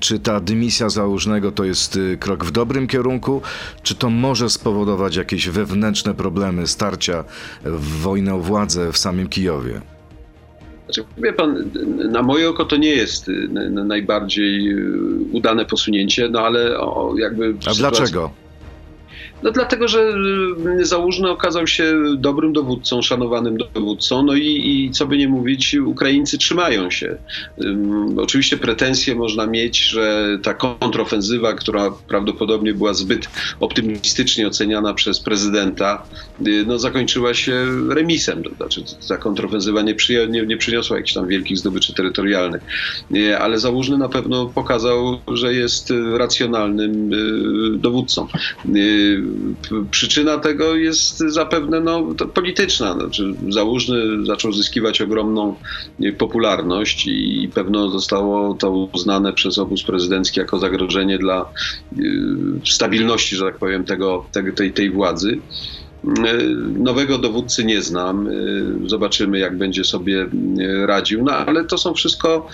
[0.00, 3.42] Czy ta dymisja założnego to jest krok w dobrym kierunku,
[3.82, 7.24] czy to może spowodować jakieś wewnętrzne problemy, starcia,
[8.02, 9.80] wojnę o władzę w samym Kijowie?
[10.84, 11.70] Znaczy, wie pan,
[12.10, 14.82] na moje oko to nie jest y, najbardziej y,
[15.32, 16.78] udane posunięcie, no ale
[17.18, 17.54] jakby.
[17.66, 18.30] A dlaczego?
[19.42, 20.12] No dlatego, że
[20.80, 25.74] y, Załużny okazał się dobrym dowódcą, szanowanym dowódcą, no i, i co by nie mówić,
[25.74, 27.16] Ukraińcy trzymają się.
[27.56, 33.28] Um, oczywiście pretensje można mieć, że ta kontrofensywa, która prawdopodobnie była zbyt
[33.60, 36.02] optymistycznie oceniana przez prezydenta,
[36.46, 38.42] y, no zakończyła się remisem.
[38.42, 39.94] To znaczy ta kontrofensywa nie,
[40.28, 42.62] nie, nie przyniosła jakichś tam wielkich zdobyczy terytorialnych,
[43.16, 47.10] y, ale Załużny na pewno pokazał, że jest racjonalnym
[47.80, 48.26] dowódcą
[49.90, 52.02] przyczyna tego jest zapewne no,
[52.34, 52.94] polityczna.
[52.94, 55.54] Znaczy, Załużny zaczął zyskiwać ogromną
[56.18, 61.44] popularność i pewno zostało to uznane przez obóz prezydencki jako zagrożenie dla
[61.98, 62.04] y,
[62.64, 65.38] stabilności, że tak powiem, tego, tej, tej władzy.
[66.78, 68.28] Nowego dowódcy nie znam.
[68.86, 70.28] Zobaczymy, jak będzie sobie
[70.86, 71.24] radził.
[71.24, 72.48] No ale to są wszystko,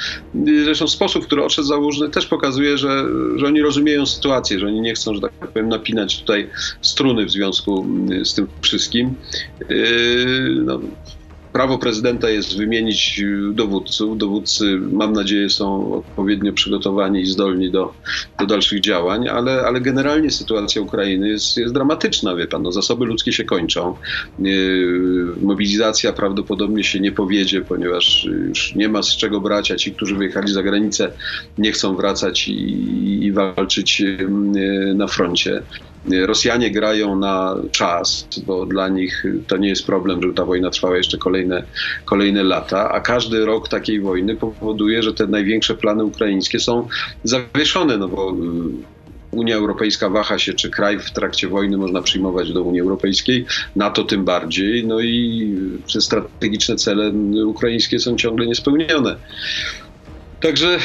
[0.65, 3.05] zresztą sposób, który odszedł założony, też pokazuje, że,
[3.37, 6.49] że oni rozumieją sytuację, że oni nie chcą, że tak powiem, napinać tutaj
[6.83, 7.87] struny w związku
[8.25, 9.15] z tym wszystkim.
[10.65, 10.81] No,
[11.55, 14.19] prawo prezydenta jest wymienić dowódców.
[14.19, 17.95] Dowódcy, mam nadzieję, są odpowiednio przygotowani i zdolni do,
[18.39, 22.63] do dalszych działań, ale, ale generalnie sytuacja Ukrainy jest, jest dramatyczna, wie pan.
[22.63, 23.95] No, zasoby ludzkie się kończą.
[24.39, 29.93] Yy, mobilizacja prawdopodobnie się nie powiedzie, ponieważ już nie ma z czego brać, a ci,
[29.93, 31.13] którzy wyjechali za granicę,
[31.59, 35.63] nie chcą wracać i, i walczyć yy, na froncie.
[36.27, 40.97] Rosjanie grają na czas, bo dla nich to nie jest problem, żeby ta wojna trwała
[40.97, 41.65] jeszcze kolejne,
[42.05, 46.89] kolejne lata, a każdy rok takiej wojny powoduje, że te największe plany ukraińskie są
[47.25, 48.35] zawieszone, no bo y,
[49.31, 54.05] Unia Europejska waha się, czy kraj w trakcie wojny można przyjmować do Unii Europejskiej, NATO
[54.05, 55.55] tym bardziej, no i
[56.01, 57.13] strategiczne cele
[57.47, 59.17] ukraińskie są ciągle niespełnione.
[60.45, 60.79] Także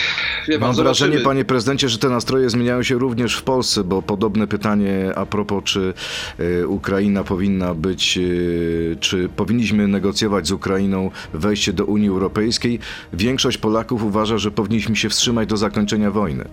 [0.48, 4.48] wie Mam wrażenie, panie prezydencie, że te nastroje zmieniają się również w Polsce, bo podobne
[4.48, 5.94] pytanie a propos, czy
[6.40, 12.80] y, Ukraina powinna być, y, czy powinniśmy negocjować z Ukrainą wejście do Unii Europejskiej.
[13.14, 16.46] Większość Polaków uważa, że powinniśmy się wstrzymać do zakończenia wojny.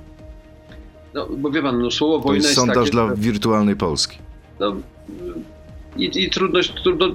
[1.14, 4.18] No, bo wie pan, no, słowo wojna to jest, jest sondaż takie, dla wirtualnej Polski.
[4.60, 4.76] No,
[5.98, 7.14] i, i trudno, trudno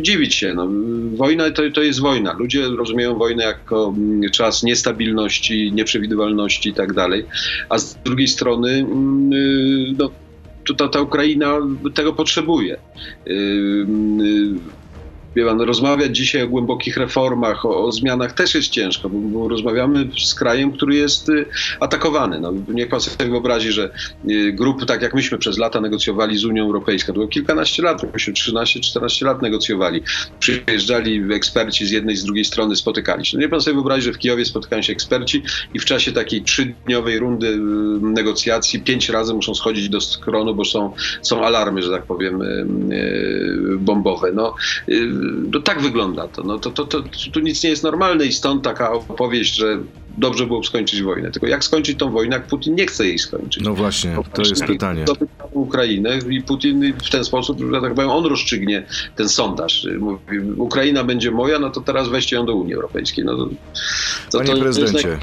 [0.00, 0.54] dziwić się.
[0.54, 0.68] No,
[1.16, 2.32] wojna to, to jest wojna.
[2.32, 7.24] Ludzie rozumieją wojnę jako mm, czas niestabilności, nieprzewidywalności i tak dalej.
[7.68, 10.10] A z drugiej strony mm, y, no,
[10.76, 11.58] ta, ta Ukraina
[11.94, 12.76] tego potrzebuje.
[13.26, 14.81] Y, y,
[15.36, 19.48] Wie pan, rozmawiać dzisiaj o głębokich reformach, o, o zmianach też jest ciężko, bo, bo,
[19.48, 21.46] rozmawiamy z krajem, który jest y,
[21.80, 22.40] atakowany.
[22.40, 23.90] No, niech pan sobie wyobrazi, że
[24.30, 28.12] y, grupy, tak jak myśmy przez lata negocjowali z Unią Europejską, to było kilkanaście lat,
[28.12, 30.02] myśmy 13-14 lat negocjowali.
[30.38, 33.36] Przyjeżdżali eksperci z jednej, z drugiej strony, spotykali się.
[33.36, 35.42] No, niech pan sobie wyobrazi, że w Kijowie spotykają się eksperci
[35.74, 37.58] i w czasie takiej trzydniowej rundy y,
[38.00, 40.92] negocjacji pięć razy muszą schodzić do skronu, bo są,
[41.22, 44.32] są alarmy, że tak powiem, y, y, bombowe.
[44.32, 44.54] No,
[45.52, 46.42] no tak wygląda to.
[46.42, 47.40] No to, to, to, to.
[47.40, 49.78] nic nie jest normalne i stąd taka opowieść, że
[50.18, 51.30] dobrze było skończyć wojnę.
[51.30, 53.64] Tylko jak skończyć tą wojnę, jak Putin nie chce jej skończyć?
[53.64, 55.04] No właśnie, to jest pytanie.
[55.52, 59.86] Ukrainę i Putin w ten sposób, że tak powiem, on rozstrzygnie ten sondaż.
[59.98, 63.24] Mówi, Ukraina będzie moja, no to teraz weźcie ją do Unii Europejskiej.
[63.24, 63.48] No to,
[64.30, 65.18] to, Panie to, prezydencie,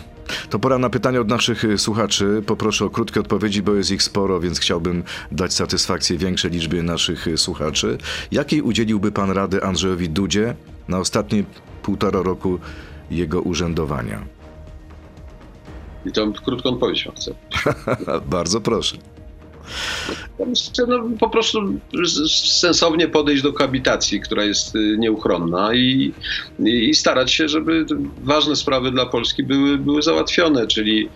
[0.49, 2.43] to pora na pytania od naszych y, słuchaczy.
[2.45, 7.27] Poproszę o krótkie odpowiedzi, bo jest ich sporo, więc chciałbym dać satysfakcję większej liczbie naszych
[7.27, 7.97] y, słuchaczy.
[8.31, 10.55] Jakiej udzieliłby pan rady Andrzejowi Dudzie
[10.87, 11.43] na ostatnie
[11.83, 12.59] półtora roku
[13.11, 14.25] jego urzędowania?
[16.05, 17.35] I to krótką odpowiedź chcę.
[18.35, 18.97] Bardzo proszę.
[20.87, 21.59] No, po prostu
[22.43, 26.13] sensownie podejść do koabitacji, która jest y, nieuchronna i,
[26.59, 27.85] i starać się, żeby
[28.23, 31.09] ważne sprawy dla Polski były, były załatwione, czyli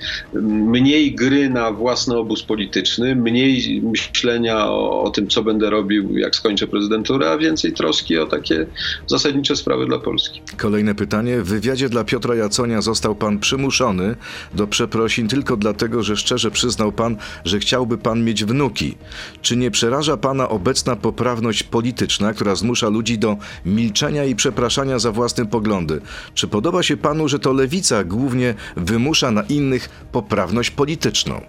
[0.43, 6.35] mniej gry na własny obóz polityczny, mniej myślenia o, o tym, co będę robił, jak
[6.35, 8.65] skończę prezydenturę, a więcej troski o takie
[9.07, 10.41] zasadnicze sprawy dla Polski.
[10.57, 11.41] Kolejne pytanie.
[11.41, 14.15] W wywiadzie dla Piotra Jaconia został pan przymuszony
[14.53, 18.95] do przeprosin tylko dlatego, że szczerze przyznał pan, że chciałby pan mieć wnuki.
[19.41, 25.11] Czy nie przeraża pana obecna poprawność polityczna, która zmusza ludzi do milczenia i przepraszania za
[25.11, 26.01] własne poglądy?
[26.33, 31.41] Czy podoba się panu, że to lewica głównie wymusza na innych poprawność polityczną?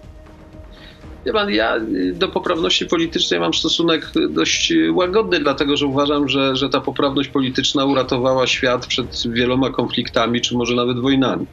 [1.25, 6.55] Wie pan, ja y, do poprawności politycznej mam stosunek dość łagodny, dlatego że uważam, że,
[6.55, 11.45] że ta poprawność polityczna uratowała świat przed wieloma konfliktami, czy może nawet wojnami.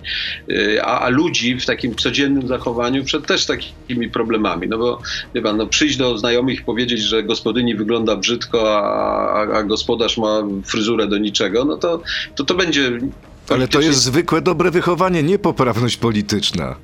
[0.51, 4.69] Y, a, a ludzi w takim codziennym zachowaniu przed też takimi problemami.
[4.69, 4.99] No bo
[5.35, 10.19] wie pan, no przyjść do znajomych i powiedzieć, że gospodyni wygląda brzydko, a, a gospodarz
[10.19, 12.03] ma fryzurę do niczego, no to
[12.35, 13.01] to, to będzie
[13.49, 16.77] ale to jest zwykłe dobre wychowanie, nie poprawność polityczna.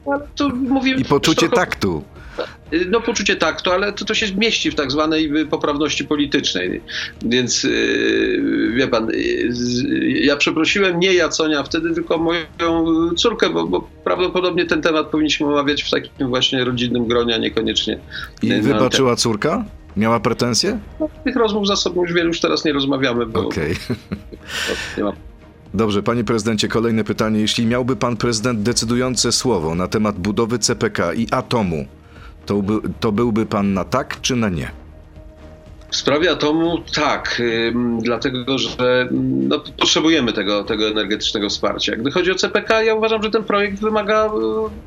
[0.98, 2.03] I poczucie taktu.
[2.90, 6.81] No poczucie taktu, ale to, to się mieści w tak zwanej poprawności politycznej.
[7.22, 12.44] Więc yy, wie pan, yy, ja przeprosiłem nie Jaconia wtedy, tylko moją
[13.14, 17.98] córkę, bo, bo prawdopodobnie ten temat powinniśmy omawiać w takim właśnie rodzinnym gronie, a niekoniecznie.
[18.42, 19.64] I wybaczyła córka?
[19.96, 20.79] Miała pretensje?
[21.01, 23.74] No, tych rozmów za sobą już wiele już teraz nie rozmawiamy, bo okay.
[24.98, 25.12] nie ma
[25.74, 27.40] Dobrze, panie prezydencie, kolejne pytanie.
[27.40, 31.87] Jeśli miałby pan prezydent decydujące słowo na temat budowy CPK i atomu,
[32.48, 34.70] to, by, to byłby pan na tak czy na nie?
[35.90, 37.42] W sprawie atomu tak,
[37.98, 41.96] dlatego że no, potrzebujemy tego, tego energetycznego wsparcia.
[41.96, 44.30] Gdy chodzi o CPK, ja uważam, że ten projekt wymaga y,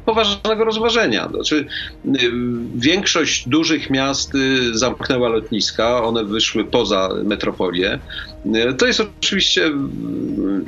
[0.06, 1.30] poważnego rozważenia.
[1.30, 1.66] Znaczy,
[2.76, 8.00] większość dużych miast y, zamknęła lotniska, one wyszły poza metropolię.
[8.78, 9.72] To jest oczywiście y,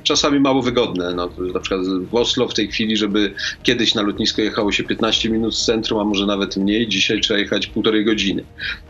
[0.04, 1.14] czasami mało wygodne.
[1.16, 1.82] No, na przykład
[2.12, 3.34] w Oslo w tej chwili, żeby
[3.64, 7.40] kiedyś na lotnisko jechało się 15 minut z centrum, a może nawet mniej, dzisiaj trzeba
[7.40, 8.44] jechać półtorej godziny.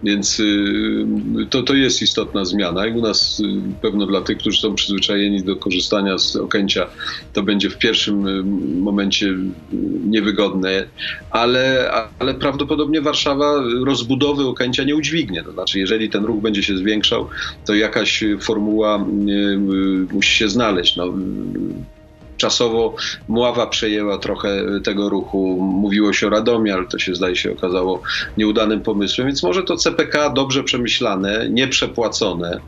[0.04, 1.06] Więc y,
[1.50, 3.44] to, to jest istotna zmiana i u nas y,
[3.82, 6.88] pewno dla tych, którzy są przyzwyczajeni do korzystania z Okęcia,
[7.34, 8.44] to będzie w pierwszym y,
[8.82, 9.34] momencie
[10.06, 10.86] niewygodne,
[11.32, 15.44] ale, ale prawdopodobnie Warszawa rozbudowy Okęcia nie udźwignie.
[15.44, 17.30] To znaczy, jeżeli ten ruch będzie się zwiększał,
[17.66, 20.96] to jakaś formuła y, y, musi się znaleźć.
[20.96, 21.14] No,
[22.38, 22.96] Czasowo
[23.28, 25.58] Mława przejęła trochę tego ruchu.
[25.62, 28.02] Mówiło się o Radomie, ale to się zdaje się okazało
[28.38, 32.60] nieudanym pomysłem, więc może to CPK dobrze przemyślane, nieprzepłacone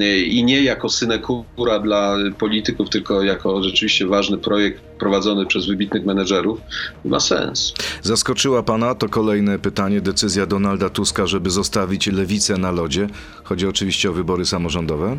[0.00, 6.04] y, i nie jako synekura dla polityków, tylko jako rzeczywiście ważny projekt prowadzony przez wybitnych
[6.04, 6.60] menedżerów,
[7.04, 7.74] ma sens.
[8.02, 13.06] Zaskoczyła pana, to kolejne pytanie, decyzja Donalda Tuska, żeby zostawić lewicę na lodzie.
[13.44, 15.18] Chodzi oczywiście o wybory samorządowe.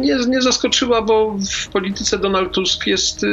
[0.00, 3.28] nie, nie zaskoczyła, bo w polityce Donald Tusk jest y,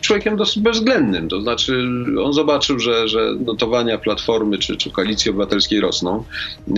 [0.00, 1.28] człowiekiem dosyć bezwzględnym.
[1.28, 1.84] To znaczy,
[2.24, 6.24] on zobaczył, że, że notowania Platformy czy, czy Koalicji Obywatelskiej rosną,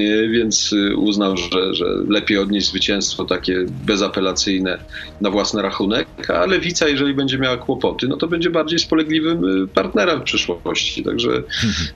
[0.01, 4.79] y, więc y, uznał, że, że lepiej odnieść zwycięstwo takie bezapelacyjne
[5.21, 10.21] na własny rachunek, a Lewica, jeżeli będzie miała kłopoty, no to będzie bardziej spolegliwym partnerem
[10.21, 11.05] w przyszłości.
[11.05, 11.43] Także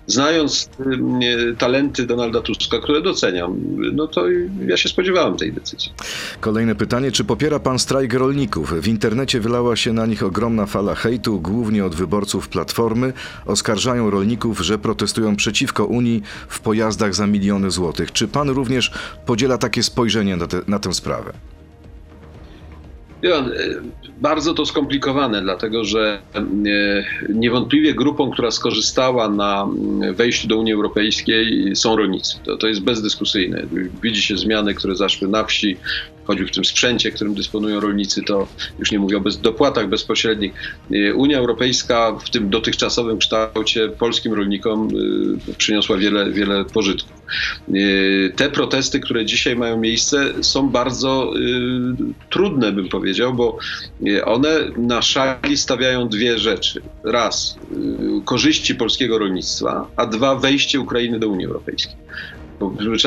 [0.07, 3.57] znając y, talenty Donalda Tuska, które doceniam,
[3.93, 4.25] no to
[4.67, 5.93] ja się spodziewałem tej decyzji.
[6.41, 8.73] Kolejne pytanie, czy popiera pan strajk rolników?
[8.81, 13.13] W internecie wylała się na nich ogromna fala hejtu, głównie od wyborców Platformy.
[13.47, 18.13] Oskarżają rolników, że protestują przeciwko Unii w pojazdach za miliony złotych.
[18.13, 18.93] Czy pan również
[19.27, 21.33] podziela takie spojrzenie na, te, na tę sprawę?
[23.25, 23.45] E,
[24.21, 26.45] bardzo to skomplikowane, dlatego że e,
[27.29, 32.37] niewątpliwie grupą, która skorzystała na mm, wejściu do Unii Europejskiej są rolnicy.
[32.45, 33.63] To, to jest bezdyskusyjne.
[34.03, 35.77] Widzi się zmiany, które zaszły na wsi,
[36.27, 40.53] choćby w tym sprzęcie, którym dysponują rolnicy, to już nie mówię o bez, dopłatach bezpośrednich.
[40.93, 44.89] E, Unia Europejska w tym dotychczasowym kształcie polskim rolnikom
[45.49, 47.13] e, przyniosła wiele, wiele pożytków.
[47.69, 47.73] E,
[48.37, 51.33] Te protesty, które dzisiaj mają miejsce, są bardzo
[52.31, 53.59] trudne, bym powiedział, bo
[54.25, 56.83] one na szali stawiają dwie rzeczy.
[57.05, 57.59] Raz,
[58.25, 61.97] korzyści polskiego rolnictwa, a dwa, wejście Ukrainy do Unii Europejskiej.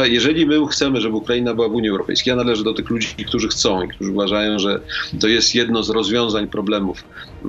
[0.04, 3.48] Jeżeli my chcemy, żeby Ukraina była w Unii Europejskiej, ja należę do tych ludzi, którzy
[3.48, 4.82] chcą i którzy uważają, że
[5.20, 7.48] to jest jedno z rozwiązań problemów e,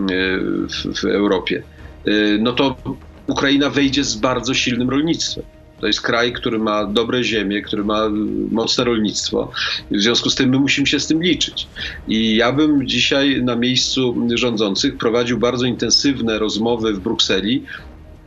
[0.68, 1.62] w, w Europie,
[2.04, 2.76] e, no to
[3.26, 5.44] Ukraina wejdzie z bardzo silnym rolnictwem.
[5.80, 8.08] To jest kraj, który ma dobre ziemie, który ma
[8.50, 9.52] mocne rolnictwo.
[9.90, 11.68] W związku z tym my musimy się z tym liczyć.
[12.08, 17.64] I ja bym dzisiaj na miejscu rządzących prowadził bardzo intensywne rozmowy w Brukseli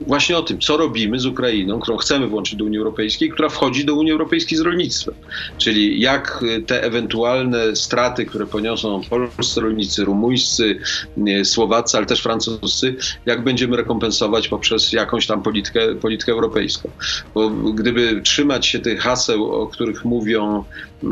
[0.07, 3.85] właśnie o tym, co robimy z Ukrainą, którą chcemy włączyć do Unii Europejskiej, która wchodzi
[3.85, 5.15] do Unii Europejskiej z rolnictwem.
[5.57, 10.79] Czyli jak y, te ewentualne straty, które poniosą polscy rolnicy, rumuńscy,
[11.27, 16.89] y, Słowacy, ale też francuscy, jak będziemy rekompensować poprzez jakąś tam politykę, politykę europejską.
[17.33, 20.63] Bo gdyby trzymać się tych haseł, o których mówią
[21.03, 21.07] y,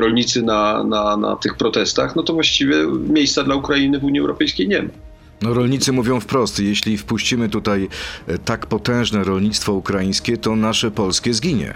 [0.00, 4.68] rolnicy na, na, na tych protestach, no to właściwie miejsca dla Ukrainy w Unii Europejskiej
[4.68, 5.05] nie ma.
[5.42, 7.88] No, rolnicy mówią wprost, jeśli wpuścimy tutaj
[8.26, 11.74] e, tak potężne rolnictwo ukraińskie, to nasze polskie zginie.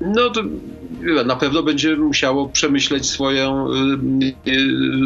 [0.00, 0.42] No to
[1.24, 3.68] na pewno będzie musiało przemyśleć swoją,
[4.46, 4.50] y,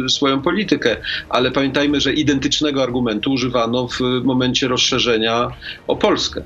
[0.05, 0.97] y, swoją politykę,
[1.29, 5.47] ale pamiętajmy, że identycznego argumentu używano w momencie rozszerzenia
[5.87, 6.43] o Polskę.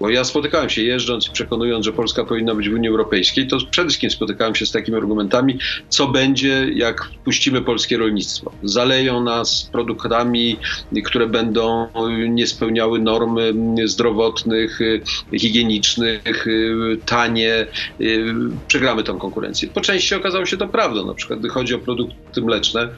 [0.00, 3.58] Bo ja spotykałem się jeżdżąc i przekonując, że Polska powinna być w Unii Europejskiej, to
[3.70, 8.52] przede wszystkim spotykałem się z takimi argumentami, co będzie, jak puścimy polskie rolnictwo.
[8.62, 10.56] Zaleją nas produktami,
[11.04, 11.88] które będą
[12.28, 13.38] nie spełniały norm
[13.84, 15.00] zdrowotnych, y,
[15.38, 17.66] higienicznych, y, tanie.
[18.00, 18.34] y,
[18.68, 19.68] Przegramy tą konkurencję.
[19.68, 21.06] Po części okazało się to prawdą.
[21.06, 22.88] Na przykład, gdy chodzi o produkty mleczne,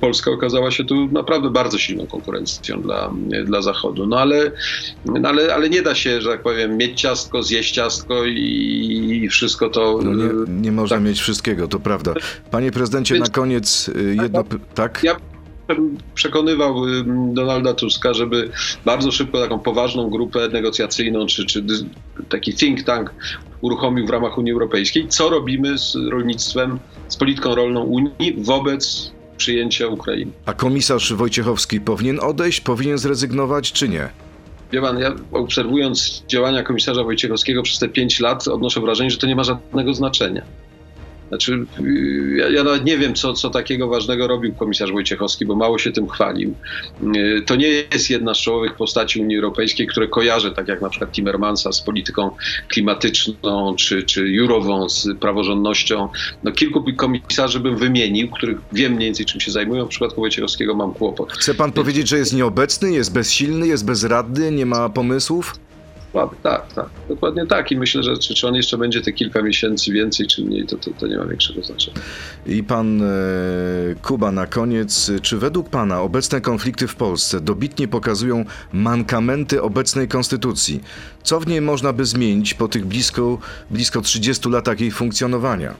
[0.00, 3.12] Polska okazała się tu naprawdę bardzo silną konkurencją dla,
[3.44, 4.06] dla Zachodu.
[4.06, 4.52] No ale,
[5.04, 9.28] no ale, ale nie da się, że tak powiem, mieć ciastko, zjeść ciastko i, i
[9.28, 10.00] wszystko to.
[10.04, 11.04] No nie, y, nie można tak.
[11.04, 12.14] mieć wszystkiego, to prawda.
[12.50, 14.44] Panie prezydencie, Więc- na koniec y, jedno...
[14.44, 15.00] py- Tak?
[15.02, 15.16] Ja
[15.68, 18.50] bym przekonywał y, Donalda Tuska, żeby
[18.84, 21.64] bardzo szybko taką poważną grupę negocjacyjną, czy, czy
[22.28, 23.14] taki think tank
[23.60, 25.08] uruchomił w ramach Unii Europejskiej.
[25.08, 30.32] Co robimy z rolnictwem, z polityką rolną Unii wobec przyjęcia Ukrainy?
[30.46, 34.08] A komisarz Wojciechowski powinien odejść, powinien zrezygnować, czy nie?
[34.72, 39.26] Wie pan, ja obserwując działania komisarza Wojciechowskiego przez te pięć lat, odnoszę wrażenie, że to
[39.26, 40.42] nie ma żadnego znaczenia.
[41.28, 45.56] Znaczy, y, ja, ja, nawet nie wiem, co, co takiego ważnego robił komisarz Wojciechowski, bo
[45.56, 46.54] mało się tym chwalił.
[47.16, 50.88] Y, to nie jest jedna z czołowych postaci Unii Europejskiej, które kojarzę, tak jak na
[50.88, 52.30] przykład Timmermansa z polityką
[52.68, 56.08] klimatyczną, czy, czy Jurową z praworządnością.
[56.44, 59.86] No, kilku komisarzy bym wymienił, których wiem mniej więcej czym się zajmują.
[59.86, 61.32] W przypadku Wojciechowskiego mam kłopot.
[61.32, 65.54] Chce pan powiedzieć, że jest nieobecny, jest bezsilny, jest bezradny, nie ma pomysłów?
[66.42, 67.72] Tak, tak, dokładnie tak.
[67.72, 70.76] I myślę, że czy, czy on jeszcze będzie te kilka miesięcy więcej, czy mniej, to,
[70.76, 71.96] to, to nie ma większego znaczenia.
[72.46, 73.06] I pan e,
[74.02, 75.10] Kuba na koniec.
[75.22, 80.80] Czy według pana obecne konflikty w Polsce dobitnie pokazują mankamenty obecnej konstytucji?
[81.22, 83.38] Co w niej można by zmienić po tych blisko,
[83.70, 85.74] blisko 30 latach jej funkcjonowania?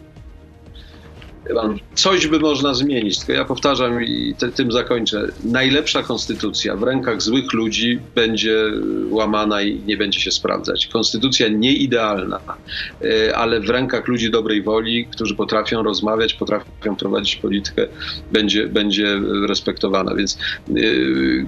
[1.95, 5.29] Coś by można zmienić, tylko ja powtarzam i te, tym zakończę.
[5.45, 8.65] Najlepsza konstytucja w rękach złych ludzi będzie
[9.11, 10.87] łamana i nie będzie się sprawdzać.
[10.87, 12.41] Konstytucja nieidealna,
[13.03, 17.87] e, ale w rękach ludzi dobrej woli, którzy potrafią rozmawiać, potrafią prowadzić politykę,
[18.33, 20.15] będzie, będzie respektowana.
[20.15, 20.39] Więc
[20.69, 20.73] e,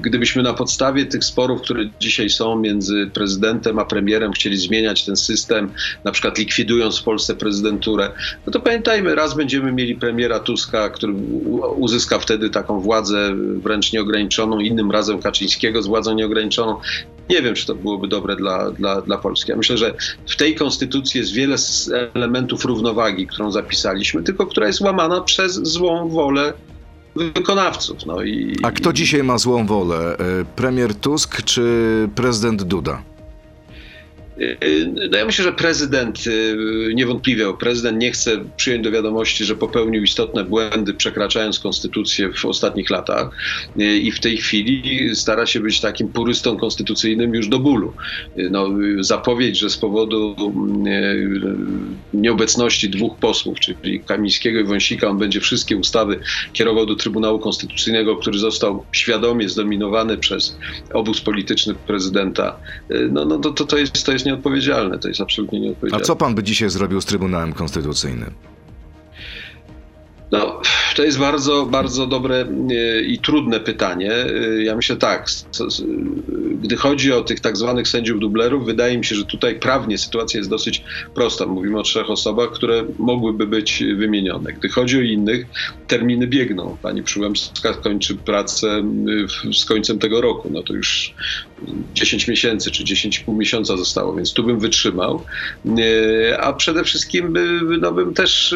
[0.00, 5.16] gdybyśmy na podstawie tych sporów, które dzisiaj są między prezydentem a premierem, chcieli zmieniać ten
[5.16, 5.72] system,
[6.04, 8.10] na przykład likwidując w Polsce prezydenturę,
[8.46, 11.12] no to pamiętajmy, raz będziemy mieli premiera Tuska, który
[11.76, 16.80] uzyska wtedy taką władzę wręcz nieograniczoną, innym razem Kaczyńskiego z władzą nieograniczoną.
[17.30, 19.50] Nie wiem, czy to byłoby dobre dla, dla, dla Polski.
[19.50, 19.94] Ja myślę, że
[20.28, 21.56] w tej konstytucji jest wiele
[22.14, 26.52] elementów równowagi, którą zapisaliśmy, tylko która jest łamana przez złą wolę
[27.16, 28.06] wykonawców.
[28.06, 30.16] No i, A kto dzisiaj ma złą wolę?
[30.18, 33.02] E, premier Tusk czy prezydent Duda?
[35.10, 36.56] No ja myślę, że prezydent y,
[36.94, 42.90] niewątpliwie, prezydent nie chce przyjąć do wiadomości, że popełnił istotne błędy, przekraczając konstytucję w ostatnich
[42.90, 43.30] latach
[43.80, 47.92] y, i w tej chwili stara się być takim purystą konstytucyjnym już do bólu.
[48.38, 48.68] Y, no,
[49.00, 50.36] zapowiedź, że z powodu
[52.14, 56.20] nieobecności dwóch posłów, czyli Kamińskiego i Wąsika, on będzie wszystkie ustawy
[56.52, 60.56] kierował do Trybunału Konstytucyjnego, który został świadomie zdominowany przez
[60.94, 62.56] obóz polityczny prezydenta.
[63.10, 64.98] No, no to, to, jest, to jest nieodpowiedzialne.
[64.98, 66.04] To jest absolutnie nieodpowiedzialne.
[66.04, 68.34] A co pan by dzisiaj zrobił z Trybunałem Konstytucyjnym?
[70.32, 70.60] No,
[70.96, 74.12] to jest bardzo, bardzo dobre e, i trudne pytanie.
[74.12, 75.26] E, ja myślę tak,
[76.62, 80.38] gdy chodzi o tych tak zwanych sędziów dublerów, wydaje mi się, że tutaj prawnie sytuacja
[80.38, 80.82] jest dosyć
[81.14, 81.46] prosta.
[81.46, 84.52] Mówimy o trzech osobach, które mogłyby być wymienione.
[84.52, 85.46] Gdy chodzi o innych,
[85.86, 86.76] terminy biegną.
[86.82, 88.82] Pani Przyłębska kończy pracę
[89.52, 90.48] z końcem tego roku.
[90.52, 91.14] No to już
[91.94, 95.24] 10 miesięcy czy 10,5 miesiąca zostało, więc tu bym wytrzymał.
[95.66, 97.34] E, a przede wszystkim
[97.80, 98.54] no bym też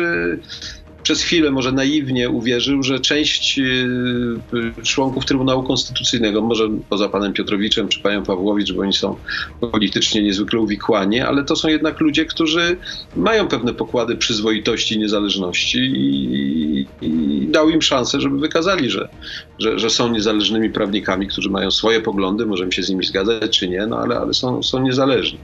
[1.05, 7.89] przez chwilę może naiwnie uwierzył, że część y, członków Trybunału Konstytucyjnego, może poza panem Piotrowiczem
[7.89, 9.17] czy panią Pawłowicz, bo oni są
[9.61, 12.77] politycznie niezwykle uwikłani, ale to są jednak ludzie, którzy
[13.17, 19.09] mają pewne pokłady przyzwoitości i niezależności i, i dał im szansę, żeby wykazali, że,
[19.59, 23.69] że, że, są niezależnymi prawnikami, którzy mają swoje poglądy, możemy się z nimi zgadzać czy
[23.69, 25.39] nie, no ale, ale są, są niezależni.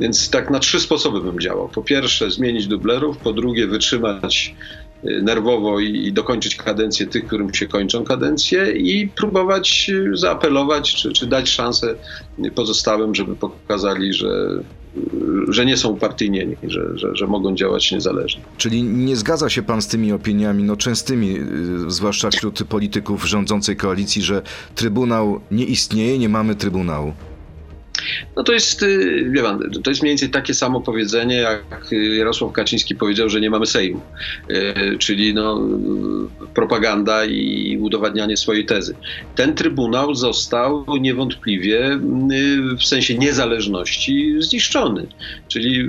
[0.00, 1.68] Więc tak na trzy sposoby bym działał.
[1.68, 4.54] Po pierwsze zmienić dublerów, po drugie wytrzymać
[5.02, 11.12] nerwowo i, i, dokończyć kadencję tych, którym się kończą kadencje i próbować y, zaapelować, czy,
[11.12, 11.94] czy dać szansę
[12.54, 14.58] pozostałym, żeby pokazali, że,
[14.96, 15.00] y,
[15.48, 18.42] że nie są upartyjnieni, że, że, że mogą działać niezależnie.
[18.56, 21.38] Czyli nie zgadza się pan z tymi opiniami, no częstymi,
[21.88, 24.42] zwłaszcza wśród polityków rządzącej koalicji, że
[24.74, 27.12] Trybunał nie istnieje, nie mamy Trybunału?
[28.36, 32.52] No to jest, y, wie pan, to jest mniej więcej takie samo powiedzenie, jak Jarosław
[32.52, 34.00] Kaczyński powiedział, że nie mamy Sejmu.
[34.50, 35.60] Y, czyli no,
[36.54, 38.94] propaganda i udowadnianie swojej tezy.
[39.34, 45.06] Ten trybunał został niewątpliwie y, w sensie niezależności zniszczony.
[45.48, 45.88] Czyli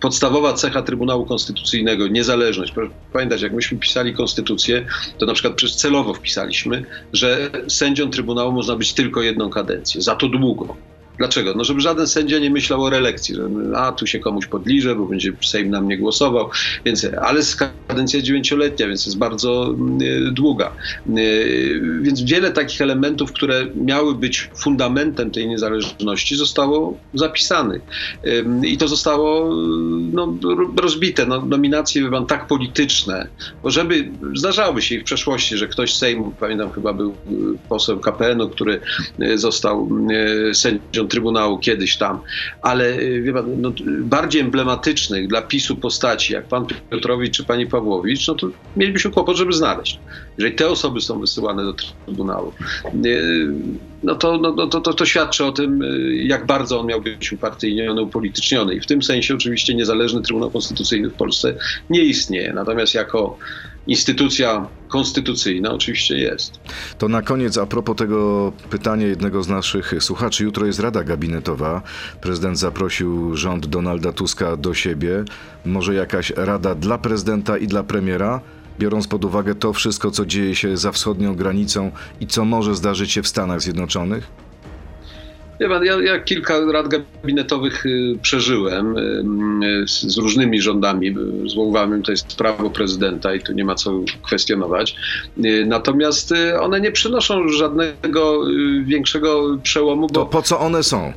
[0.00, 2.72] podstawowa cecha Trybunału Konstytucyjnego, niezależność.
[2.72, 4.86] Proszę pamiętać, jak myśmy pisali konstytucję,
[5.18, 10.02] to na przykład przez celowo wpisaliśmy, że sędzią Trybunału można być tylko jedną kadencję.
[10.02, 10.76] Za to długo.
[11.18, 11.54] Dlaczego?
[11.56, 15.06] No, żeby żaden sędzia nie myślał o reelekcji, że a tu się komuś podliże, bo
[15.06, 16.50] będzie Sejm na mnie głosował.
[16.84, 17.42] Więc, ale
[17.88, 20.72] kadencja dziewięcioletnia, więc jest bardzo y, długa.
[21.18, 27.82] Y, więc wiele takich elementów, które miały być fundamentem tej niezależności, zostało zapisanych.
[28.26, 29.54] Y, I to zostało
[30.12, 30.36] no,
[30.76, 31.26] rozbite.
[31.26, 33.28] No, nominacje były tak polityczne,
[33.62, 37.14] bo żeby zdarzały się i w przeszłości, że ktoś Sejmu, pamiętam chyba był
[37.68, 38.80] poseł KPN-u, który
[39.36, 39.88] został
[40.52, 42.20] sędzią częścią Trybunału kiedyś tam,
[42.62, 48.28] ale y, pan, no, bardziej emblematycznych dla PiSu postaci, jak pan Piotrowicz czy pani Pawłowicz,
[48.28, 49.98] no to mielibyśmy kłopot, żeby znaleźć.
[50.38, 51.74] Jeżeli te osoby są wysyłane do
[52.06, 52.52] Trybunału,
[53.04, 53.52] y,
[54.02, 57.00] no to, no, no, to, to, to świadczy o tym, y, jak bardzo on miał
[57.00, 58.74] być upartyjniony, upolityczniony.
[58.74, 61.54] I w tym sensie oczywiście niezależny Trybunał Konstytucyjny w Polsce
[61.90, 62.52] nie istnieje.
[62.52, 63.38] Natomiast jako
[63.86, 66.60] instytucja konstytucyjna oczywiście jest.
[66.98, 70.44] To na koniec, a propos tego pytania jednego z naszych słuchaczy.
[70.44, 71.82] Jutro jest Rada Gabinetowa.
[72.20, 75.24] Prezydent zaprosił rząd Donalda Tuska do siebie.
[75.64, 78.40] Może jakaś rada dla prezydenta i dla premiera?
[78.78, 83.12] Biorąc pod uwagę to wszystko, co dzieje się za wschodnią granicą i co może zdarzyć
[83.12, 84.45] się w Stanach Zjednoczonych?
[85.60, 91.14] Wie pan, ja, ja kilka rad gabinetowych y, przeżyłem y, z, z różnymi rządami.
[91.46, 94.94] Z Wołowami to jest prawo prezydenta i tu nie ma co kwestionować.
[95.44, 100.82] Y, Natomiast y, one nie przynoszą żadnego y, większego przełomu, To bo po co one
[100.82, 101.12] są?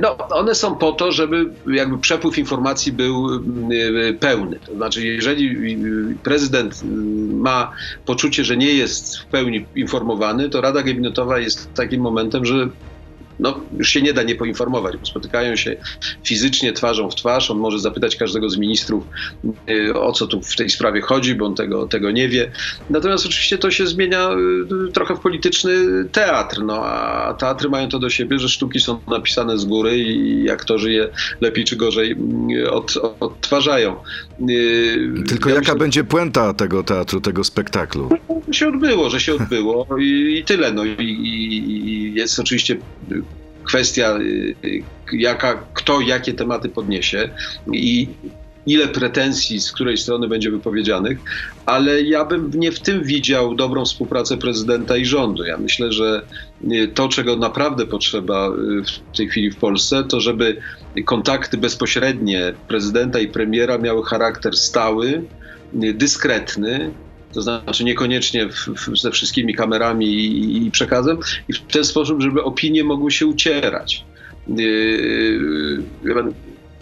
[0.00, 3.34] no, one są po to, żeby jakby przepływ informacji był
[3.72, 4.58] y, pełny.
[4.66, 5.74] To znaczy, jeżeli
[6.12, 6.86] y, prezydent y,
[7.34, 7.72] ma
[8.06, 12.68] poczucie, że nie jest w pełni informowany, to Rada Gabinetowa jest takim momentem, że
[13.40, 15.76] no, już się nie da nie poinformować, bo spotykają się
[16.24, 17.50] fizycznie twarzą w twarz.
[17.50, 19.04] On może zapytać każdego z ministrów,
[19.70, 22.50] y, o co tu w tej sprawie chodzi, bo on tego, tego nie wie.
[22.90, 24.30] Natomiast oczywiście to się zmienia
[24.88, 25.72] y, trochę w polityczny
[26.12, 30.50] teatr, no, a teatry mają to do siebie, że sztuki są napisane z góry i
[30.50, 31.08] aktorzy je
[31.40, 32.16] lepiej czy gorzej
[32.56, 33.96] y, od, odtwarzają.
[34.50, 38.08] Y, Tylko ja jaka myślę, będzie puenta tego teatru, tego spektaklu?
[38.48, 40.72] że się odbyło, że się odbyło i, i tyle.
[40.72, 42.76] No, i, i, i jest oczywiście
[43.64, 44.82] kwestia, y, y,
[45.12, 47.28] jaka, kto jakie tematy podniesie
[47.72, 48.08] i
[48.66, 51.18] ile pretensji z której strony będzie wypowiedzianych,
[51.66, 55.44] ale ja bym nie w tym widział dobrą współpracę prezydenta i rządu.
[55.44, 56.22] Ja myślę, że
[56.72, 58.50] y, to, czego naprawdę potrzeba
[59.12, 60.56] w tej chwili w Polsce, to żeby
[61.04, 65.22] kontakty bezpośrednie prezydenta i premiera miały charakter stały,
[65.72, 66.90] dyskretny,
[67.32, 71.18] to znaczy niekoniecznie w, w, ze wszystkimi kamerami i, i przekazem,
[71.48, 74.04] i w ten sposób, żeby opinie mogły się ucierać.
[74.48, 75.82] Yy,
[76.14, 76.34] pan,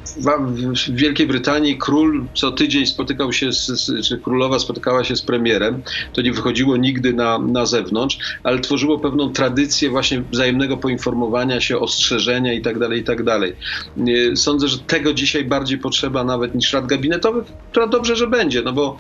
[0.05, 5.83] w, Wielkiej Brytanii król co tydzień spotykał się, z, czy królowa spotykała się z premierem.
[6.13, 11.79] To nie wychodziło nigdy na, na zewnątrz, ale tworzyło pewną tradycję właśnie wzajemnego poinformowania się,
[11.79, 12.97] ostrzeżenia itd.
[12.97, 13.41] itd.
[13.97, 18.63] Yy, Sądzę, że tego dzisiaj bardziej potrzeba nawet niż rad gabinetowych, która dobrze, że będzie,
[18.63, 18.99] no bo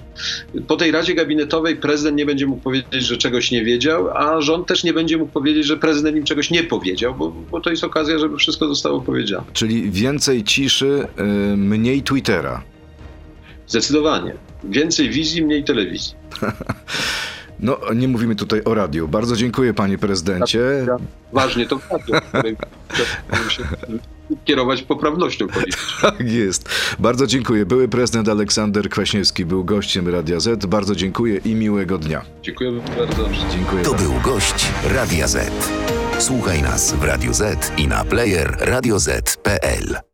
[0.66, 4.66] po tej Radzie Gabinetowej prezydent nie będzie mógł powiedzieć, że czegoś nie wiedział, a rząd
[4.66, 7.84] też nie będzie mógł powiedzieć, że prezydent im czegoś nie powiedział, bo, bo to jest
[7.84, 9.44] okazja, żeby wszystko zostało powiedziane.
[9.52, 12.62] Czyli więcej ciszy, y, mniej Twittera.
[13.66, 14.34] Zdecydowanie.
[14.64, 16.14] Więcej wizji, mniej telewizji.
[17.62, 19.08] No, nie mówimy tutaj o radiu.
[19.08, 20.60] Bardzo dziękuję, panie prezydencie.
[21.32, 21.80] Ważnie to
[23.48, 23.64] się
[24.44, 25.80] kierować poprawnością polityczną.
[26.10, 26.68] Tak jest.
[26.98, 27.66] Bardzo dziękuję.
[27.66, 30.66] Były prezydent Aleksander Kwaśniewski był gościem Radia Z.
[30.66, 32.24] Bardzo dziękuję i miłego dnia.
[32.42, 33.28] Dziękuję bardzo.
[33.52, 35.50] Dziękuję To był gość Radia Z.
[36.18, 40.09] Słuchaj nas w Radio Z i na player radioz.pl.